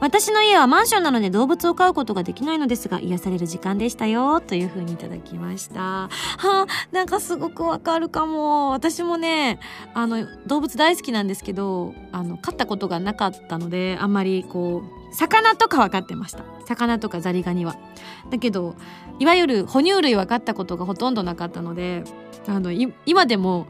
[0.00, 5.80] 私の家はマンションなので動物を飼うことができないのですが、癒される時間でしたよ、という風にいただきました。
[5.80, 6.08] は
[6.42, 8.70] あ、なんかすごくわかるかも。
[8.70, 9.58] 私もね、
[9.94, 16.44] ああの動物大好きなんですけどあの飼ったことがなかったのであんまりこう魚とかは飼ってました。
[16.64, 17.76] 魚とかザリガニは。
[18.30, 18.76] だけど
[19.18, 22.04] いわゆる哺乳類は飼ったことがほとんどなかったので
[22.46, 23.66] あの今でも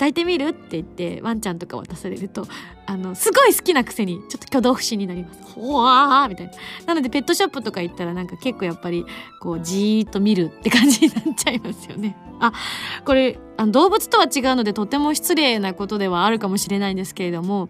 [0.00, 0.48] 抱いてみる？
[0.48, 2.46] って言ってワンちゃんとか渡されると
[2.86, 5.42] あのすごい好きなくせにちょっと挙動不審になります。
[5.52, 6.52] ほわーみたいな。
[6.86, 9.04] なのでペットショップとか行ったらなんか結構やっぱり
[9.40, 12.16] こうじーっと見るって感じになっちゃいますよね。
[12.40, 12.54] あ
[13.04, 17.68] これあの動物とは違うのでとても失礼なことではあるかもしれないんですけれども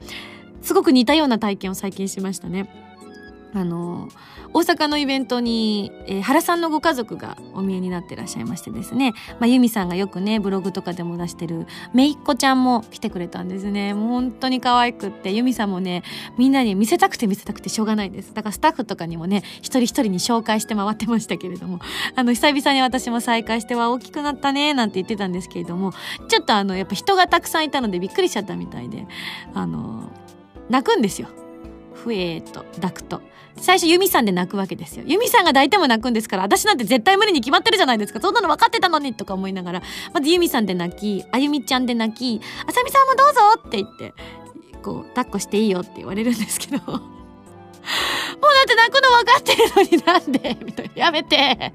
[0.63, 2.90] すごく似たような体験を最近しましたね。
[3.53, 4.09] あの
[4.53, 13.95] 大阪のイベントに、えー、原さんのご家族がお見えになってらっしゃいましてですね、まあ、由美さんがよくねブログとかでも出してるめいっ子ちゃんも来てくれたんですね。
[13.95, 16.03] もう本当に可愛くって由美さんもね
[16.39, 18.35] みんなに見せたくて見せたくてしょうがないです。
[18.35, 21.81] だからスタッフとかにもね一人一人に紹介して回ってましたけれども。
[22.15, 25.93] あの久々に私も再会しては大きくなったねなんて言ってたんですけれども。
[26.29, 29.07] ちょっとあのやっぱ人がたくさんいたのでびっくりしちゃったみたいで。
[29.55, 30.11] あの
[30.69, 31.29] 泣くんですよ。
[31.95, 33.23] ふえーと抱くと。
[33.61, 35.05] 最初ユミさんで泣くわけですよ。
[35.07, 38.21] ユミさんが抱いても泣くんですから、私なんて絶対無理に決まってるじゃないですか。
[38.21, 44.15] そんなの分かってたのにとか思いながら、まずユミさんで泣き、あゆみちゃんで泣き、あさみさんもどうぞって言って、
[44.83, 47.20] こう、抱っこしていいよって言われるんですけど。
[48.61, 50.65] だって泣くの分かってるのになんで？
[50.65, 50.93] みたいな。
[51.07, 51.73] やめて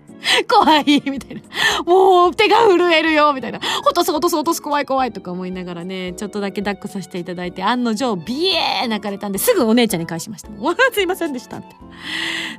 [0.48, 1.42] 怖いみたいな。
[1.84, 3.60] もう手が震えるよみたいな。
[3.86, 10.50] 落とす落とす落とす怖い怖いとか思いながらね、ちょっとだけ抱っこさせていただいて、案の定、ビエー泣かれたんで、すぐお姉ちゃんに返しました。
[10.50, 11.76] もうすいませんでしたって。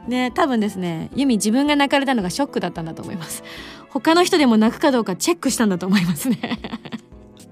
[0.09, 3.45] ね、多分ですね、ユミ自分が泣かれたのがショックだったんだと思います。
[3.91, 6.59] 他の人でも泣くかどうかチェックしたんだと思いますね。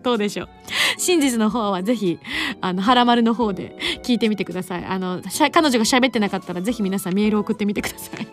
[0.05, 0.49] どうでしょう。
[0.99, 2.21] 真実の方はぜひ、
[2.61, 4.85] あの、はらまるの方で聞いてみてください。
[4.85, 8.29] あの、彼女が喋ってなかったらぜひ皆さんメール送ってみてください。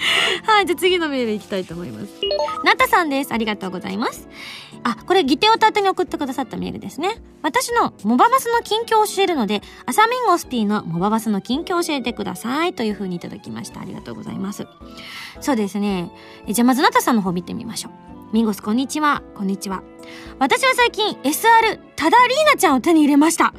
[0.46, 2.06] はい、じゃあ次のメールいきたいと思います。
[2.64, 3.32] なたさんです。
[3.32, 4.28] ありがとうございます。
[4.82, 7.20] あ、これ、ギテオタ宛に送ってくださったメールですね。
[7.42, 12.72] 私のモババスの近況を教えるので、アサミンゴスピーのモババスの近況を教えてください。
[12.72, 13.80] という風にいただきました。
[13.80, 14.66] ありがとうございます。
[15.40, 16.10] そうですね。
[16.48, 18.09] じゃあまずなたさんの方見てみましょう。
[18.32, 19.22] ミンゴスこんにちは。
[19.34, 19.82] こんにちは。
[20.38, 23.52] 私は最近 SR ただリーナちゃんを手に入れました。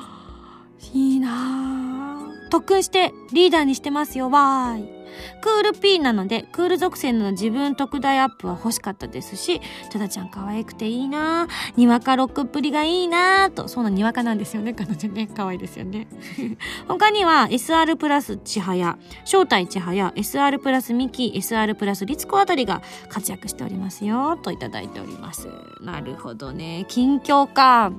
[0.92, 2.48] いいなぁ。
[2.50, 4.95] 特訓してリーダーにしてますよ、わーい。
[5.40, 9.60] クール P なのでクール属性の自分特大アップは欲しかったですし
[9.92, 14.74] トダちゃん可愛くていいなにわかロックっぷりがいいなとそうなにわかなんですよね。
[14.74, 16.08] 彼女ね可愛いですよね。
[16.88, 25.48] 他には SR プラス千早正体千早 SR プラスミキ SR プラス律子あたりが活躍しておりますよといただいております。
[25.80, 26.84] なるほどね。
[26.88, 27.92] 近況か。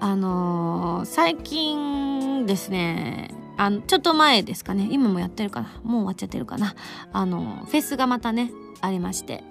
[0.00, 4.88] あのー最近ですねあのちょっと前ですかね。
[4.90, 5.68] 今もやってるかな。
[5.82, 6.74] もう終わっちゃってるかな。
[7.12, 9.44] あのフェスがまたねありまして、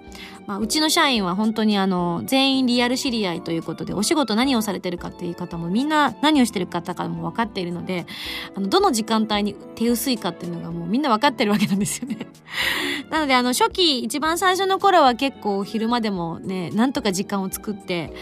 [0.46, 8.06] まあ、うちの社員は本当にあの全員リアル知り合いということでお仕事何をされてるかっていう方もみんな何をしてる方かも分かっているので
[8.54, 12.26] あのどの時間帯に手薄いかっていうのがもうみんな分かってるわけなんですよね。
[13.10, 18.12] なのであの初期一番最初の頃は結構昼間でもねなんとか時間を作って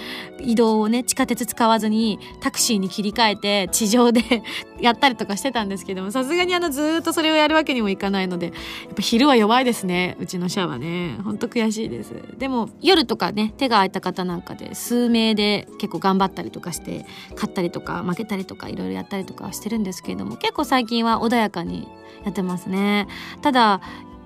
[0.40, 4.42] 移動をね地下鉄使わずにタクシーに切り替えて地上で
[4.81, 12.12] やったりとかしてたんですけどもさすがにあのずっとそれをやるわけにもいかないのでやっぱ昼は弱いですねうちの社はねほんと悔しいです。
[12.38, 21.88] でも夜とかね手が空いた方なんかで数名で結構頑張ったりとかして勝ったりとか負けたりとかいろいろやったりとかしてるんですけれども結構最近は穏やかに
[22.25, 23.09] やってますね。
[23.43, 23.81] ただ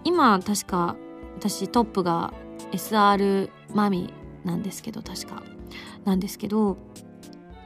[0.05, 0.97] 今確か
[1.39, 2.33] 私トップが
[2.73, 4.13] SR マミ
[4.45, 5.43] なんですけど確か。
[6.05, 6.77] なんですけど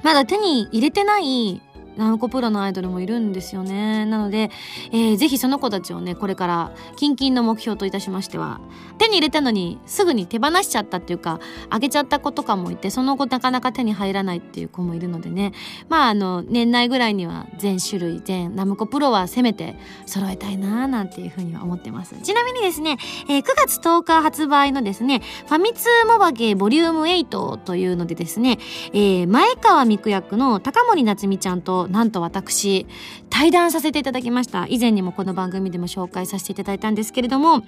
[0.04, 1.60] まだ手に入れてない
[1.98, 4.06] ナムコプロのアイドルもいるんですよね。
[4.06, 4.50] なので、
[4.92, 8.60] えーぜひその子たちをねこれから近々の目標といたしましては
[8.98, 15.52] 手に入れたのにすぐに手放しちゃったっていうかあげちゃった子とかもいてその後なかなか手に入らないっていう子もいるのでね。
[15.88, 22.14] まああの年内ぐらいには全種類全ナムコプロはせめて揃えたいなーなんていうふうには思ってます。
[22.22, 22.96] ちなみにですね、
[23.28, 28.58] えー9月10日発売のですねファミ通モバゲーボリューム8というのでですね、
[28.92, 32.86] えー前川美久役の高森夏美ちゃんとなんと私
[33.30, 34.66] 対談させていただきました。
[34.68, 37.62] 以前にもこの番組でも紹介させていただいたんですけれども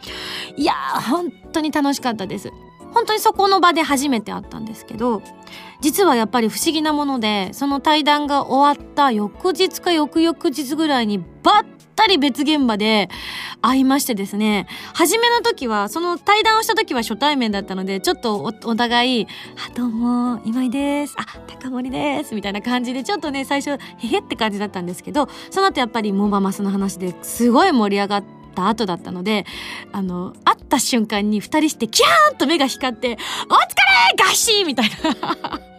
[0.56, 2.50] いやー本当に楽しかったです。
[2.92, 5.22] 本当にそこの場で初めて会ったんですけど
[5.80, 13.10] 実はやっぱり不思議なものでその対談が終わった翌日か翌々日ぐらいにバッたり別現場で
[13.60, 19.26] 会いましてですね初めの時はその対談をした時は初対面だったのでちょっとお互い
[19.68, 21.26] 「あどうも今井です」「あ
[21.60, 29.44] 高森です」みたいな感じでちょっとね最初へへって感じだったんですけどその後やっぱりモバマスの話ですごい盛り上がった後だったので
[29.92, 33.58] あの会った瞬間に二人してキャーンと目が光って「お疲
[34.16, 34.24] れ!
[34.24, 35.69] ガシー!」みたいな。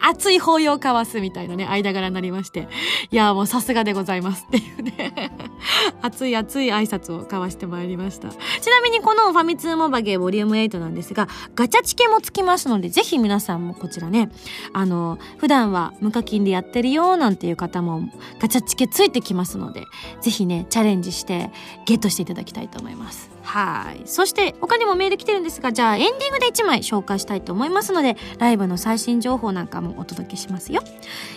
[0.00, 2.68] 熱い抱擁交わすみたいなね間柄になりまして
[3.10, 5.32] いやもうさすがでございますっていうね。
[6.02, 8.28] 熱い熱い挨拶を交わしてまいりました。
[8.30, 8.34] ち
[8.70, 14.30] なみにこのファミ通モバゲーボリューム8なんですがガチャチケもつきますのでぜひ皆さんもこちらね
[14.72, 18.02] あの普段は無課金でやってるよなんていう方も
[18.40, 19.84] ガチャチケついてきますので
[20.20, 21.50] ぜひねチャレンジして
[21.86, 23.37] ゲットしていただきたいと思います。
[23.48, 24.02] はい。
[24.04, 30.82] そして他にもメール来てるんですがじゃあエンディングで1枚紹介したいと思いますのでライブの最新情報なんかもお届けしますよ。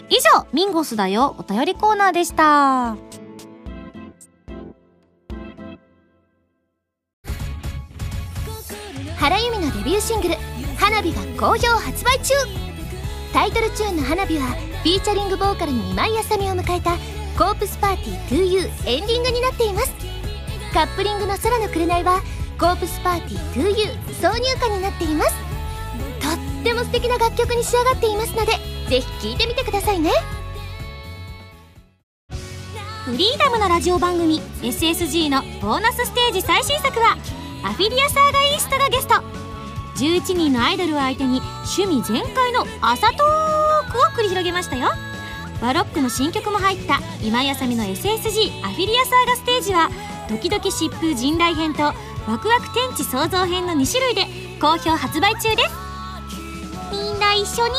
[0.09, 2.97] 以上ミンゴスだよお便りコーナーでした。
[9.17, 10.35] 原由美のデビューシングル
[10.77, 12.33] 「花火」が好評発売中。
[13.31, 16.97] タイトルチューンの「花火」はフィーチャリングボーカルの今井あさみを迎えた
[17.39, 20.10] 「コープスパーティー 2U」エンディングになっています。
[20.73, 22.21] カップリングの「空の紅」は
[22.57, 25.35] 「コープスパーティー 2U」挿入歌になっています
[26.21, 28.53] とっても素敵な楽曲に仕上がっていますので
[28.89, 30.11] ぜひ聴いてみてくださいね。
[33.05, 37.17] フリーダムのラジオ番組 SSG のボーナスステージ最新作は
[37.63, 39.15] アフィリアサーガイーストがゲスト。
[39.95, 41.41] 11人のアイドルを相手に
[41.77, 44.89] 趣味全開の朝トークを繰り広げましたよ。
[45.59, 49.89] バロックの新曲も入った今井あさみの SSG アフィリアサーガステージは
[50.31, 51.93] ドキドキ疾風陣雷編とワ
[52.39, 54.21] クワク天地創造編の2種類で
[54.61, 55.71] 好評発売中です。
[56.89, 57.73] みんな一緒に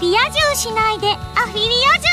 [0.00, 1.16] リア充しないでア
[1.48, 2.08] フィリア充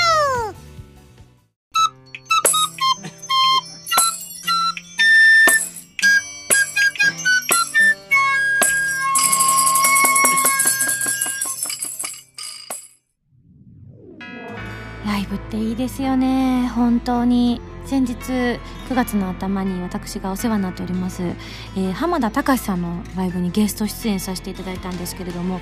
[15.05, 17.61] ライブっていいですよね本当に。
[17.89, 18.59] 先日9
[18.93, 25.59] 月の頭に私がお世話になっております、えー浜田隆さんのライブにゲスト出演させていただいたんですけれども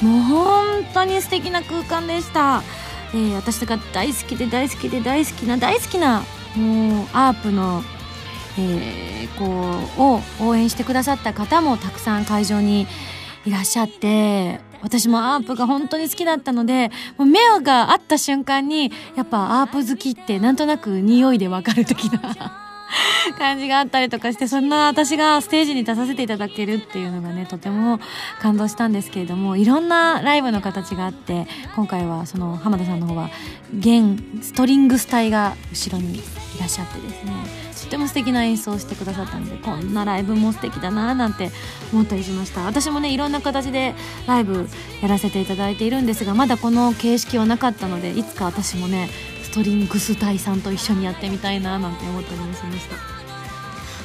[0.00, 2.62] もう本当に素敵な空間でした、
[3.12, 6.22] えー私が大好きで大好きで大好きな大好きな
[6.56, 7.82] もうアープの、
[8.58, 12.86] えーこうを応援してくださった方もたくさん会場に
[13.44, 22.20] いらっしゃって私もアープが本当に好きだったのでもう目が合った瞬間にやっぱアープ好きってなんとなく匂いでわかる的な
[23.38, 28.00] 感じがあったりとかしてそんな私がステージに出させていただけるっていうのがねとても
[28.40, 33.30] 感動したんですけれどもいろんなライブの形があって今回はその浜田さんの方は
[33.72, 36.22] 弦ストリングス隊が後ろにい
[36.60, 37.32] らっしゃってですね
[37.88, 41.50] とても素敵な演奏をしてくださったのでこんなライブも素敵だななんて
[41.90, 42.60] 思ったりしました。
[42.66, 43.94] 私もねいろんな形で
[44.26, 44.68] ライブ
[45.00, 49.08] やらせていただいているんですがまだこの形式はなかったのでいつか私もね
[49.42, 52.96] ストリングス隊さんと一緒にやってみたいななんて思ったりもしました。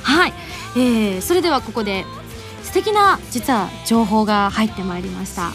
[0.10, 0.34] はい、
[0.78, 2.06] えー、それではここで
[2.64, 5.52] 素敵な実は情報が入ってまいりました。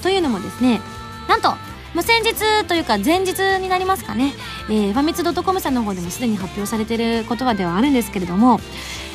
[0.00, 0.80] というのもですね
[1.28, 1.54] なんと
[1.94, 4.32] まあ、先日というか前日になりますかね、
[4.68, 8.58] えー、ファミツドットコムさんの方でもすでに発表されている言葉ではあるんですけれども、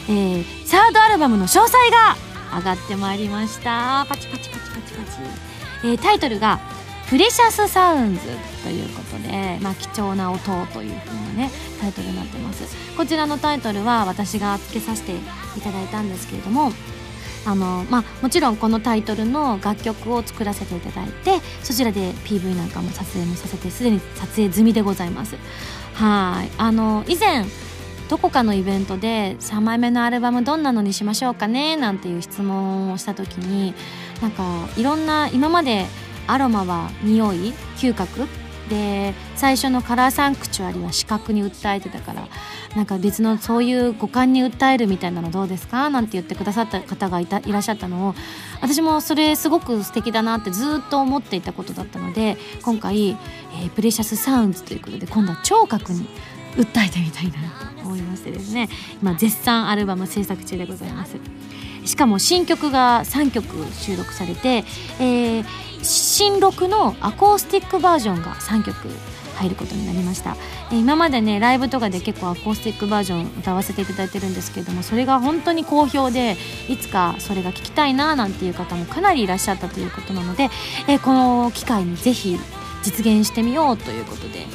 [0.08, 2.16] えー、サードアルバムの詳細が
[2.58, 4.06] 上がってまいりました。
[4.10, 6.60] パチパチパチパチパチ、えー、タイトルが
[7.10, 8.22] 「プレシャスサウンズ」
[8.64, 10.40] ということで、まあ、貴重な音
[10.74, 11.52] というふうなね
[11.82, 12.64] タイトルになってます。
[12.96, 16.72] こちらのタイトルは私が付けさせていただいたんですけれども
[17.46, 25.36] あのまあ、もちろんこのタイトルの楽曲を作らせていただいてそちらで PV なんかも撮影もさせてすでに撮影済みでございます。
[25.94, 26.52] はい。
[26.58, 27.46] あの以前
[28.10, 33.76] どこかのイベントで3枚目のアルバムどんなのにしましょうかねなんていう質問をした時に
[34.20, 35.86] なんかいろんな今まで
[36.26, 38.28] アロマは匂い嗅覚
[38.70, 42.28] で最初のカラーサンクチュアリは視覚に訴えてたから
[42.76, 45.90] なんか別のそういう五感に訴えるみたいなのどうですか？
[45.90, 48.16] なんて言ってくださった方がいたいらっしゃったのを
[48.62, 56.08] 私もそれすごく素敵だなってずっと思っていたことだったので今回、えー、プレシャスサウンズということで今度は聴覚に
[56.56, 57.32] 訴えてみたいな
[57.76, 58.70] と思いましてですね。
[59.02, 61.18] 今絶賛アルバム制作中でございます。
[61.86, 64.64] しかも新曲が3曲収録されて、
[65.00, 65.46] えー、
[65.82, 68.88] 新録のアコースティックバージョンが3曲
[69.40, 70.36] 入ることになりました。
[70.72, 76.36] 今までねライブとかで結構アコースティックバージョン歌わせていただいてるんですけどもそれが本当に好評で
[76.68, 80.50] いつかそれが聞きたいななんていう方もかなりいらっしゃったということなので、
[80.88, 82.38] えこの機会にぜひ
[82.84, 84.46] 実現してみようということで、え、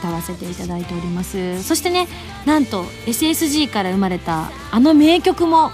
[0.00, 1.62] 歌わせていただいております。
[1.62, 2.06] そしてね
[2.44, 5.70] なんと SSG から生まれたあの名曲も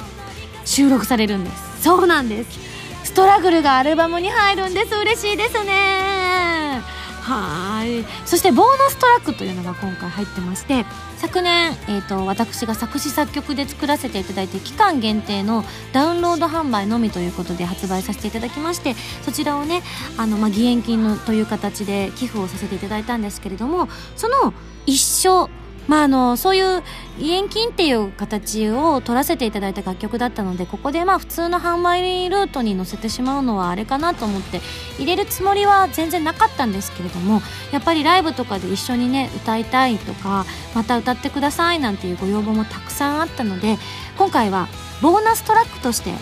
[0.64, 1.82] 収録されるんです。
[1.82, 2.71] そうなんです。
[3.12, 4.94] ストラグルがアルバムに入るんです。
[4.96, 6.80] 嬉しいですね。
[7.20, 8.06] はい。
[8.26, 10.86] そしてボーナストラックというのが今回入ってまして
[11.18, 19.82] 昨年、えーと、私が作詞作曲で作らせていただいて期間限定のダウンロード販売のみということで発売させていただきましてそちらをね
[20.16, 24.54] あの、まあ、義援金のという形で寄付をさせていただいたんですけれどもその
[24.86, 25.50] 一生
[25.88, 26.82] まあ、あのそういう
[27.18, 34.60] 義援金っていう形を取らせていただいた楽曲だったのでここでまあ普通の販売ルートに載せてしまうのはあれかなと思って
[34.98, 43.78] 入れるつもりは全然なかったんですけれどもやっぱりライブとかで一緒にね歌いたいとかまた歌ってくださいなんていうご要望もたくさんあったので
[44.16, 44.68] 今回は
[45.00, 46.12] ボーナストラックとして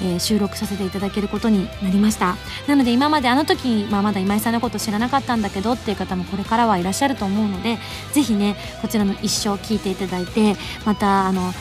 [0.00, 2.36] えー、収録させていただけることになりました。
[2.66, 7.78] なので今まであの時、まあ、まだ今井さんのこと知らなかったんだけどっていう方もこれからはいらっしゃると思うので
[8.12, 11.52] ぜひねこちらの一生聞いていただいてまたあの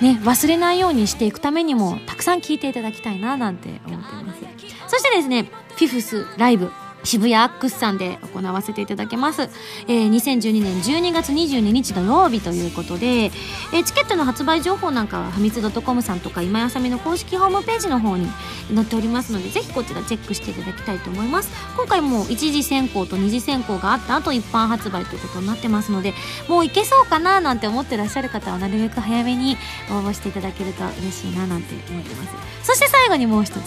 [0.00, 4.40] ね忘れないようにしていくためにもたくさん聞いていただきたいななんて思っています。
[4.88, 5.44] そしてですね
[5.76, 6.70] フィフスライブ。
[7.08, 9.48] 渋谷アックスさんで行わせていただけます。
[9.88, 18.28] えー、2012年12月22日土曜日ということで、えー、チケットの発売情報なんかは、はみつ .com さんとか今やさみの公式ホームページの方に
[18.74, 21.50] 載っておりますので、ぜひこちらチェックしていただきたいと思います。
[21.78, 26.12] 今回も一次選考と二次選考があった後一般発売ということになってますので、
[26.46, 29.56] もういけそうかななんて思ってらっしゃる方はなるべく早めに
[29.90, 32.66] 応募していただけると嬉しいななんて思ってます。
[32.66, 33.62] そして最後にもう一つ、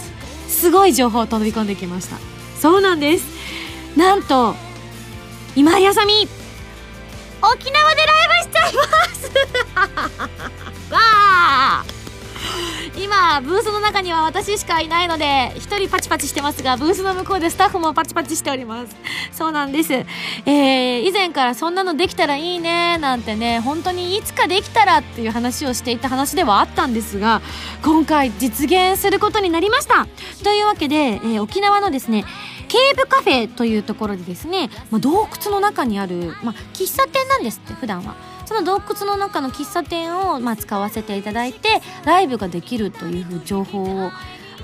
[0.46, 2.41] すごい情報飛び込んできました。
[2.62, 3.24] そうなんです。
[3.98, 4.54] なんと
[5.56, 6.28] 今井あさみ
[7.42, 8.82] 沖縄でライブしちゃいま
[9.16, 9.32] す。
[10.94, 11.84] わあ
[12.96, 18.96] 今ブースの中には私しかいないので一人パチパチしてますがブースの向こうでスタッフもパチパチしております。
[19.32, 19.92] そうなんです。
[19.94, 27.40] えー、以前からそんなのできたらいいねなんてね本当にいつかできたらっていう話をしていた話ではあったんですが
[27.82, 30.06] 今回実現することになりました。
[30.44, 32.24] というわけで、えー、沖縄のですね
[32.68, 38.31] ケーブカフェというところでですね、まあ、洞窟の中にある、まあ、喫茶店なんですって普段は。
[38.44, 44.10] その洞窟の中の喫茶店を、まあ、使わせていただいてライブができるという情報を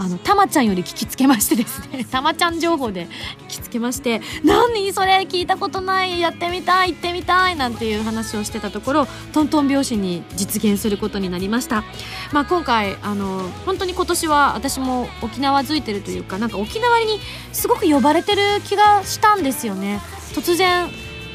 [0.01, 2.05] あのたまちゃんより聞きつけましてですね。
[2.11, 3.09] たまちゃん情報で
[3.49, 6.20] 聞きつけまして何それ聞いたことない。
[6.20, 11.85] やってみたい行ってみたいなんていう話をしてたところトントン拍子に実現することになりました、
[12.33, 17.20] まあ、今回あの本当に今年は私も沖縄付いてるというかなんか沖縄に
[17.53, 20.01] すごく呼ばれてる気がしたんですよね。
[20.35, 20.89] 突然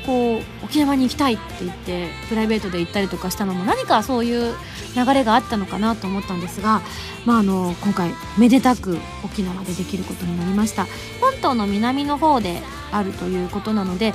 [0.05, 4.53] こう沖縄に行きたいって言ってプライベートで行ったりとかしたのも何かそういう
[4.95, 6.81] 流れがあったのかなと思ったんですが、
[7.25, 10.87] まあ、あの今回めでたく沖縄でできることになりました。
[11.21, 14.13] 本島の南の方であるということなので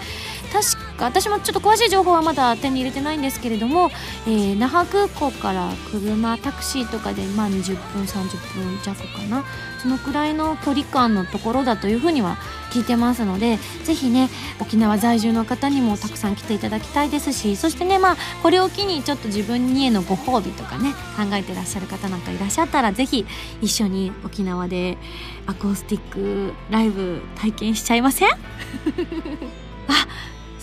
[0.52, 3.90] 確か私もちょっと詳しい情報はまだ手に入れてないんですけれども、
[4.26, 9.44] えー、那覇空港から車タクシーとかでまあ20分30分弱かな。
[9.78, 12.36] そのくらいの距離感のところだというふうには
[12.72, 14.28] 聞いてますのでぜひね
[14.60, 23.24] 沖縄在住の方にもたくさん来ていただきたいですしそしてねまあこれを機にちょっと自分にへのご褒美とかね考えてらっしゃる方なんかいらっしゃったらぜひ
[23.62, 24.98] 一緒に沖縄で
[25.46, 28.30] アコースティックライブ体験しちゃいません？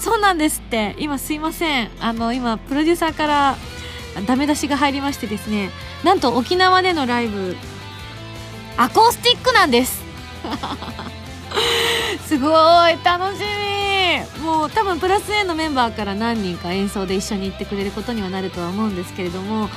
[0.06, 0.96] そうなんですって。
[1.00, 1.90] 今すいません。
[2.00, 3.56] あの今プロデューサーから
[4.28, 5.72] ダメ出しが入りましてですね。
[6.04, 7.58] なんと沖縄でのライブ
[8.78, 10.04] アコースティックなんです。
[12.28, 12.50] すご
[12.88, 13.00] い。
[13.04, 13.40] 楽し
[14.38, 14.44] み。
[14.44, 19.70] もう多分プラス A のメンバーから何人か演奏で一緒に行ってくれることにはなるとは思うんですけれども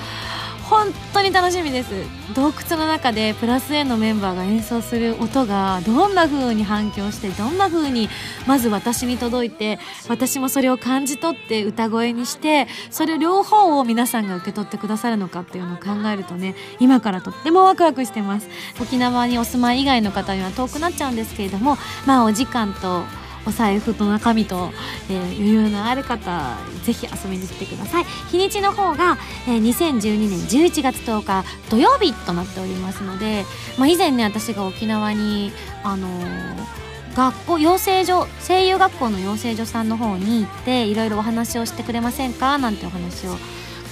[0.69, 1.91] 本当に楽しみです。
[2.35, 8.11] 洞窟の中でプラス A のメンバーが演奏する音がどんな風に反響してどんな風に
[8.47, 18.49] まず私に届いて私もそれを感じ取って歌声にしてそれ両方を皆さんが受け取ってくださるのかっていうのを考えるとね今からとってもワクワクしてます。
[18.81, 23.05] 沖縄にお住まい以外の方には遠くなっちゃうんですけれどもまあお時間と
[23.49, 24.71] お財布の中身と、
[25.11, 28.05] えー、余裕のある方ぜひ遊びに来てください。
[28.31, 29.17] 日にちの方が、
[29.49, 33.45] えー、2012年11月10日土曜日となっておりますので、
[33.79, 42.59] まあ、以前ね私が沖縄にあのー学校養成所声優学校の養成所さんの方に行っていろいろお話をしてくれませんか？
[42.59, 43.35] なんてお話を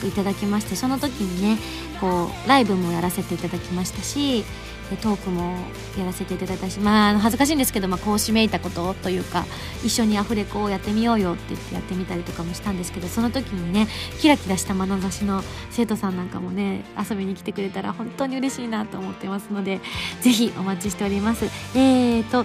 [0.07, 1.59] いただきましてその時にね
[2.00, 4.44] こうライブもやらせていただきましたし
[4.95, 5.57] トークも
[5.99, 9.45] やらせていただいたしまあ恥ずかしいんですけど、まあ、こうしめいたことというか
[9.84, 13.89] 一緒にアフレコをやってみようよって言ってやってみたりとかもしたんですけどその時にね
[14.20, 19.80] キラキラした眼差しの生徒さんなんかもね遊びに来てくれたら本当に嬉しいなと思ってますので
[20.20, 21.47] ぜひお待ちしております。
[21.74, 22.45] えーと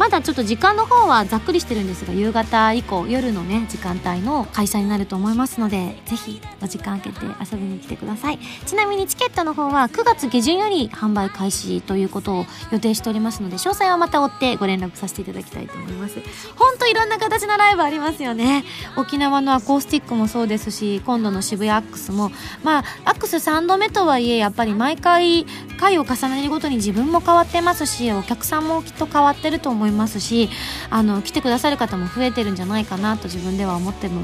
[0.00, 8.38] まだちょっと時間の方はざっくりしてるんですが夕方以降夜のね時間帯の開催になると思いますのでぜひお時間空けて遊びに来てください。
[8.64, 16.14] ちなみにチケットの方は9月下旬より販売開始ということを予定しておりますので詳細はまた追ってご連絡させていただきたいと思います。
[16.56, 18.64] ほんといろんな形のライブありますよね。
[18.96, 22.32] 沖縄のアコースティックもそうですし今度の渋谷アックスも。
[22.64, 25.44] まあアックス3度目とはいえやっぱり毎回
[25.78, 29.89] 回を重ねるごとに自分も変わってますしお客さんもきっと変わってると思います。
[29.90, 30.48] いますし
[30.88, 34.22] あの来てくださる方も増えてるんじゃないかなと自分では思っても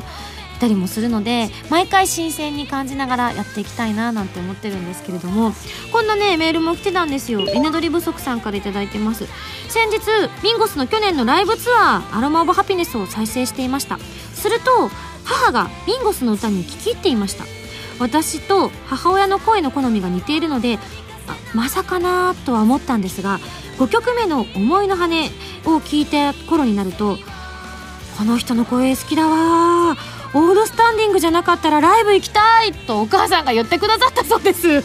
[0.57, 5.53] いたりもするので毎回新鮮に感じながらやっていきたいななんて思ってるんですけれども
[5.93, 7.41] こんなねメールも来てたんですよ。
[7.41, 9.27] 稲取不足さんから頂いてます。
[9.69, 9.99] 先日
[10.43, 13.99] ミンゴスの去年のライブツアーアロマ・オブ・ハピネスを再生していました。
[14.33, 14.91] すると
[15.25, 17.45] 母がミンゴスの歌に聞き入っていました。
[17.99, 20.79] 私と母親の声の好みが似ているので
[21.55, 23.41] まさかなとは思ったんですが
[23.79, 25.31] 5曲目の「思いの羽」
[25.67, 27.19] を聞いた頃になると
[28.17, 29.97] この人の声好きだわ。
[30.35, 34.69] オールスタンディングじゃなかったらライブ行きたいとお母さんが言ってくださったそうです。
[34.69, 34.83] わ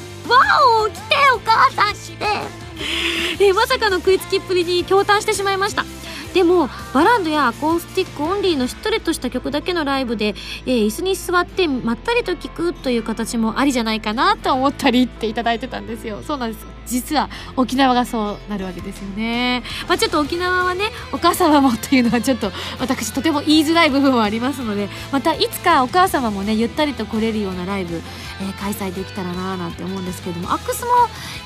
[0.86, 2.26] お来てお母さん来て。
[3.40, 5.86] えまさかの食いつきっぷりに驚嘆してしまいました。
[6.34, 10.36] でもバラードやアコースティックオンリーのしっとりとした曲だけのライブで、
[10.66, 16.22] えー、椅子に座ってまったりと聴くという形もありじゃないかなと思ったりっていただいてたんですよ。
[16.26, 19.64] そうなんです実は沖縄がそうなるわけですよね。
[19.88, 30.92] まあちょっと沖縄はねお母様もというのはちょっと私とても言いづらい部分はありますのでまたいつかお母様もねゆったりと来れるようなライブ、えー、開催できたらななんて思うんですけれどもアックスも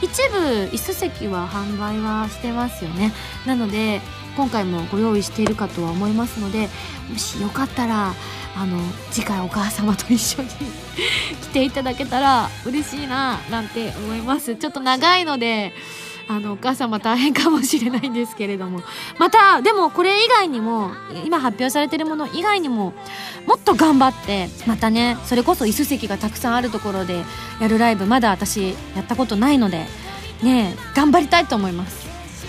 [0.01, 0.37] 一部
[0.73, 3.13] 椅子席は販売はしてますよね。
[3.45, 4.01] なので
[4.35, 6.67] 今回もご用意しているかとは思いますので
[7.09, 8.13] もしよかったら
[8.57, 8.79] あの
[9.11, 14.55] 次回お母様と一緒に来ていただけたら嬉しいななんて思います。
[14.55, 15.73] ちょっと長いので
[16.27, 18.81] あのお母様大変かもしれないんですけれども。
[19.19, 20.91] またでもこれ以外にも
[21.25, 22.93] 今発表されてるもの以外にも
[23.45, 27.23] もっと頑張ってまたねそれこそ椅子席がたくさんあるところで
[27.59, 29.85] やるライブまだ私やったことないので
[30.41, 32.05] ね頑張りたいと思います。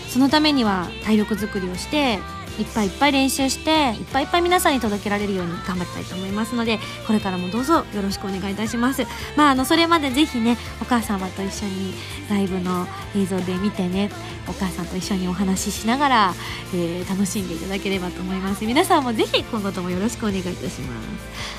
[0.09, 2.21] そのためには体力づくりをして
[2.59, 9.05] いっぱいいっぱい練習していっぱいいっぱい皆さんに届けられるように頑張りたいと思いますのでこれからもどうぞよろしくお願いいたします。
[9.37, 11.95] まああのそれまでぜひねお母様と一緒に
[12.31, 14.11] ライブの映像で見てね
[14.49, 16.35] お母さんと一緒にお話ししながら、
[16.75, 18.65] えー、楽しんでいただければと思います。
[18.65, 21.01] 皆さんもぜひ今後ともよろしくお願いいたしま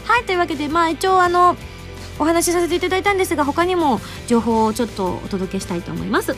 [0.04, 0.12] す。
[0.12, 1.56] はいというわけでまあ一応あの
[2.20, 6.36] お話しさせていただいたんですが他にも情報をちょっとお届けしたいと思います。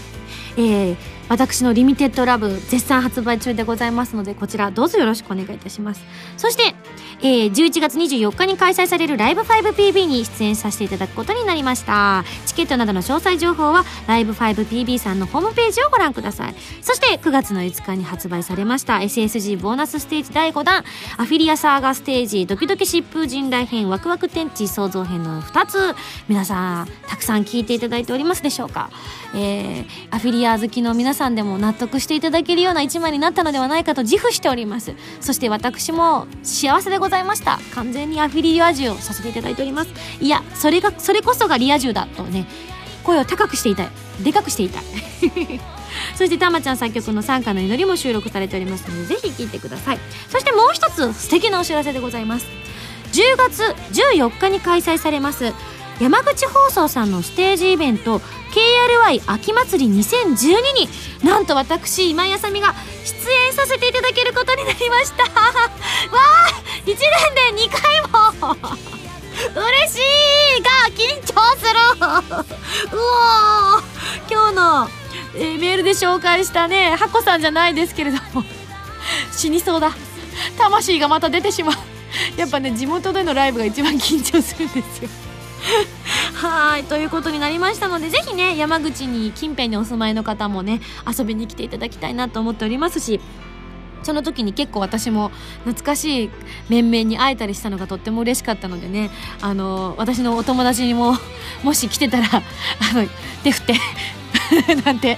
[0.58, 0.98] えー、
[1.30, 6.02] 私のリミテッドラブ絶賛発売中でございますのでこちらどうぞよろしくお願いいたします。
[6.38, 6.76] そして、
[7.22, 12.26] えー、11月24日に開催されるライブ 5PB に出演させていただくことになりました。
[12.46, 16.56] チケットなどの詳細情報はライブ 5PB さんのホームページをご覧ください。
[16.82, 20.84] そして9月の5日に発売されました SSG ボーナスステージ第5弾
[21.18, 25.96] アフィリアサーガステージドキドキ疾風陣来編ワクワク天地創造編の2つ。
[26.28, 28.90] 皆さんたくさん聞いていただいておりますでしょうか、
[29.36, 34.96] えー、アフィリア好きの皆さんでも納得していただけるような一枚になったのではないかと自負しております。
[35.20, 37.60] そして私も幸せでございました。
[37.76, 39.92] 完全にアフィリア充をさせていただいております。
[40.22, 42.48] いやそれがそれこそがリア充だとね
[43.04, 43.90] 声を高くしていたい。
[44.24, 44.84] でかくしていたい。
[46.16, 50.00] そしてたまちゃん作曲の参加の祈りも収録されておりますのでぜひ聴いてください。
[50.30, 52.46] そしてもう一つ素敵なお知らせでございます。
[53.12, 55.54] 10月14日に開催されます
[56.00, 60.40] 山口放送さんのステージイベント KRY 秋祭り2012
[60.74, 62.74] になんと私今井あさみが
[63.04, 65.24] 出演させていただけることになりました。
[65.30, 66.52] わあ
[66.86, 68.58] 1年で2回も。
[69.40, 70.00] 嬉し
[70.58, 72.96] いが緊張する。
[72.98, 73.82] うお
[74.30, 74.90] 今日の、
[75.36, 78.44] えー、メールで紹介したねハコさんじゃないですけれども。
[79.32, 79.92] 死にそうだ。
[80.58, 81.76] 魂がまた出てしまう。
[82.38, 85.10] やっぱね地元でのライブが一番緊張するんですよ。
[86.36, 93.20] はいということになりましたのでぜひね山口に近辺にお住まいの方もね遊びに来ていただきたいなと思っておりますし
[94.04, 95.30] その時に結構私も
[95.66, 96.30] 懐かしい
[96.70, 99.10] 面々に会えたりしたのがとっても嬉しかったのでね
[99.42, 101.16] あの私のお友達にも
[101.64, 102.42] もし来てたらあ
[102.94, 103.08] の
[103.44, 103.76] 手振って
[104.86, 105.18] なんて。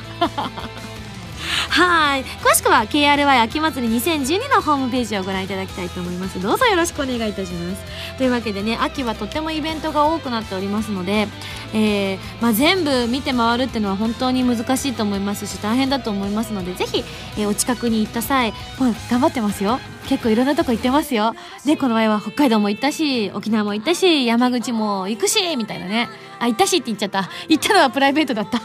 [1.72, 2.24] はい。
[2.24, 6.42] 詳しくは KRY 秋祭り2012のホームページをご覧いただきたいと思います。
[6.42, 8.18] どうぞよろしくお願いいたします。
[8.18, 11.30] というわけでね秋はとってもイベントが多くなっておりますので、
[11.74, 17.06] えー、まあ、全部見て回るっていうのは本当に難しいと思いますし大変だと思いますのでぜひ、
[17.38, 19.80] えー、お近くに行った際もう頑張ってますよ。
[20.10, 21.36] 結構いろんなとこ行ってますよ。
[21.66, 26.10] でこの前は北海道も行ったし沖縄も行ったし山口も行くしみたいなね。
[26.38, 27.30] あ行ったしって言っちゃった。
[27.48, 28.62] 行ったのはプライベートだった。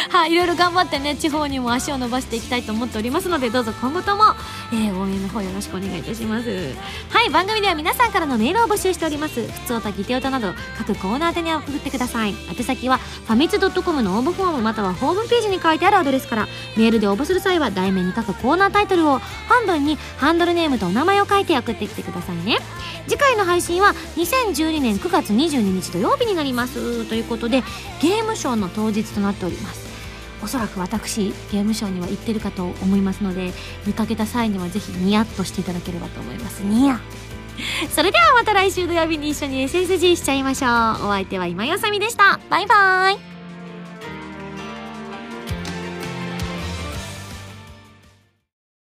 [0.08, 4.24] はい、いろいろ頑張ってね、地方にも足を伸ばしていきたいと思っておりますので、どうぞ今後とも、
[4.72, 6.74] えー、応援の方よろしくお願いいたします。
[7.10, 9.46] はい、番組では皆さんからのメールを募集しております。
[9.46, 12.34] ふつおた、ぎておたなど、各コーナー宛に送ってください。
[12.56, 22.58] 宛先は、ファミツドットコムの応募フォームまたはホームページに書いてあるアドレスから、メールで応募する際は、題名に書くコーナータイトルを、半分にハンドルネームとお名前を書いて送ってきてくださいね。
[23.06, 27.62] 次回の配信は2012年9月22日土曜日になりますということで
[28.00, 29.90] ゲームショーの当日となっております
[30.42, 33.52] おそらく私ゲームショーには行ってるかと思いますので
[33.86, 36.60] 見かけた際にはぜひニヤッとしていただければと思います。
[36.60, 37.00] ニヤ。
[37.90, 41.08] それではまた来週土曜日に一緒に SSG しちゃいましょう。
[41.08, 42.40] お相手は今よさみでした。
[42.48, 43.39] バイバイ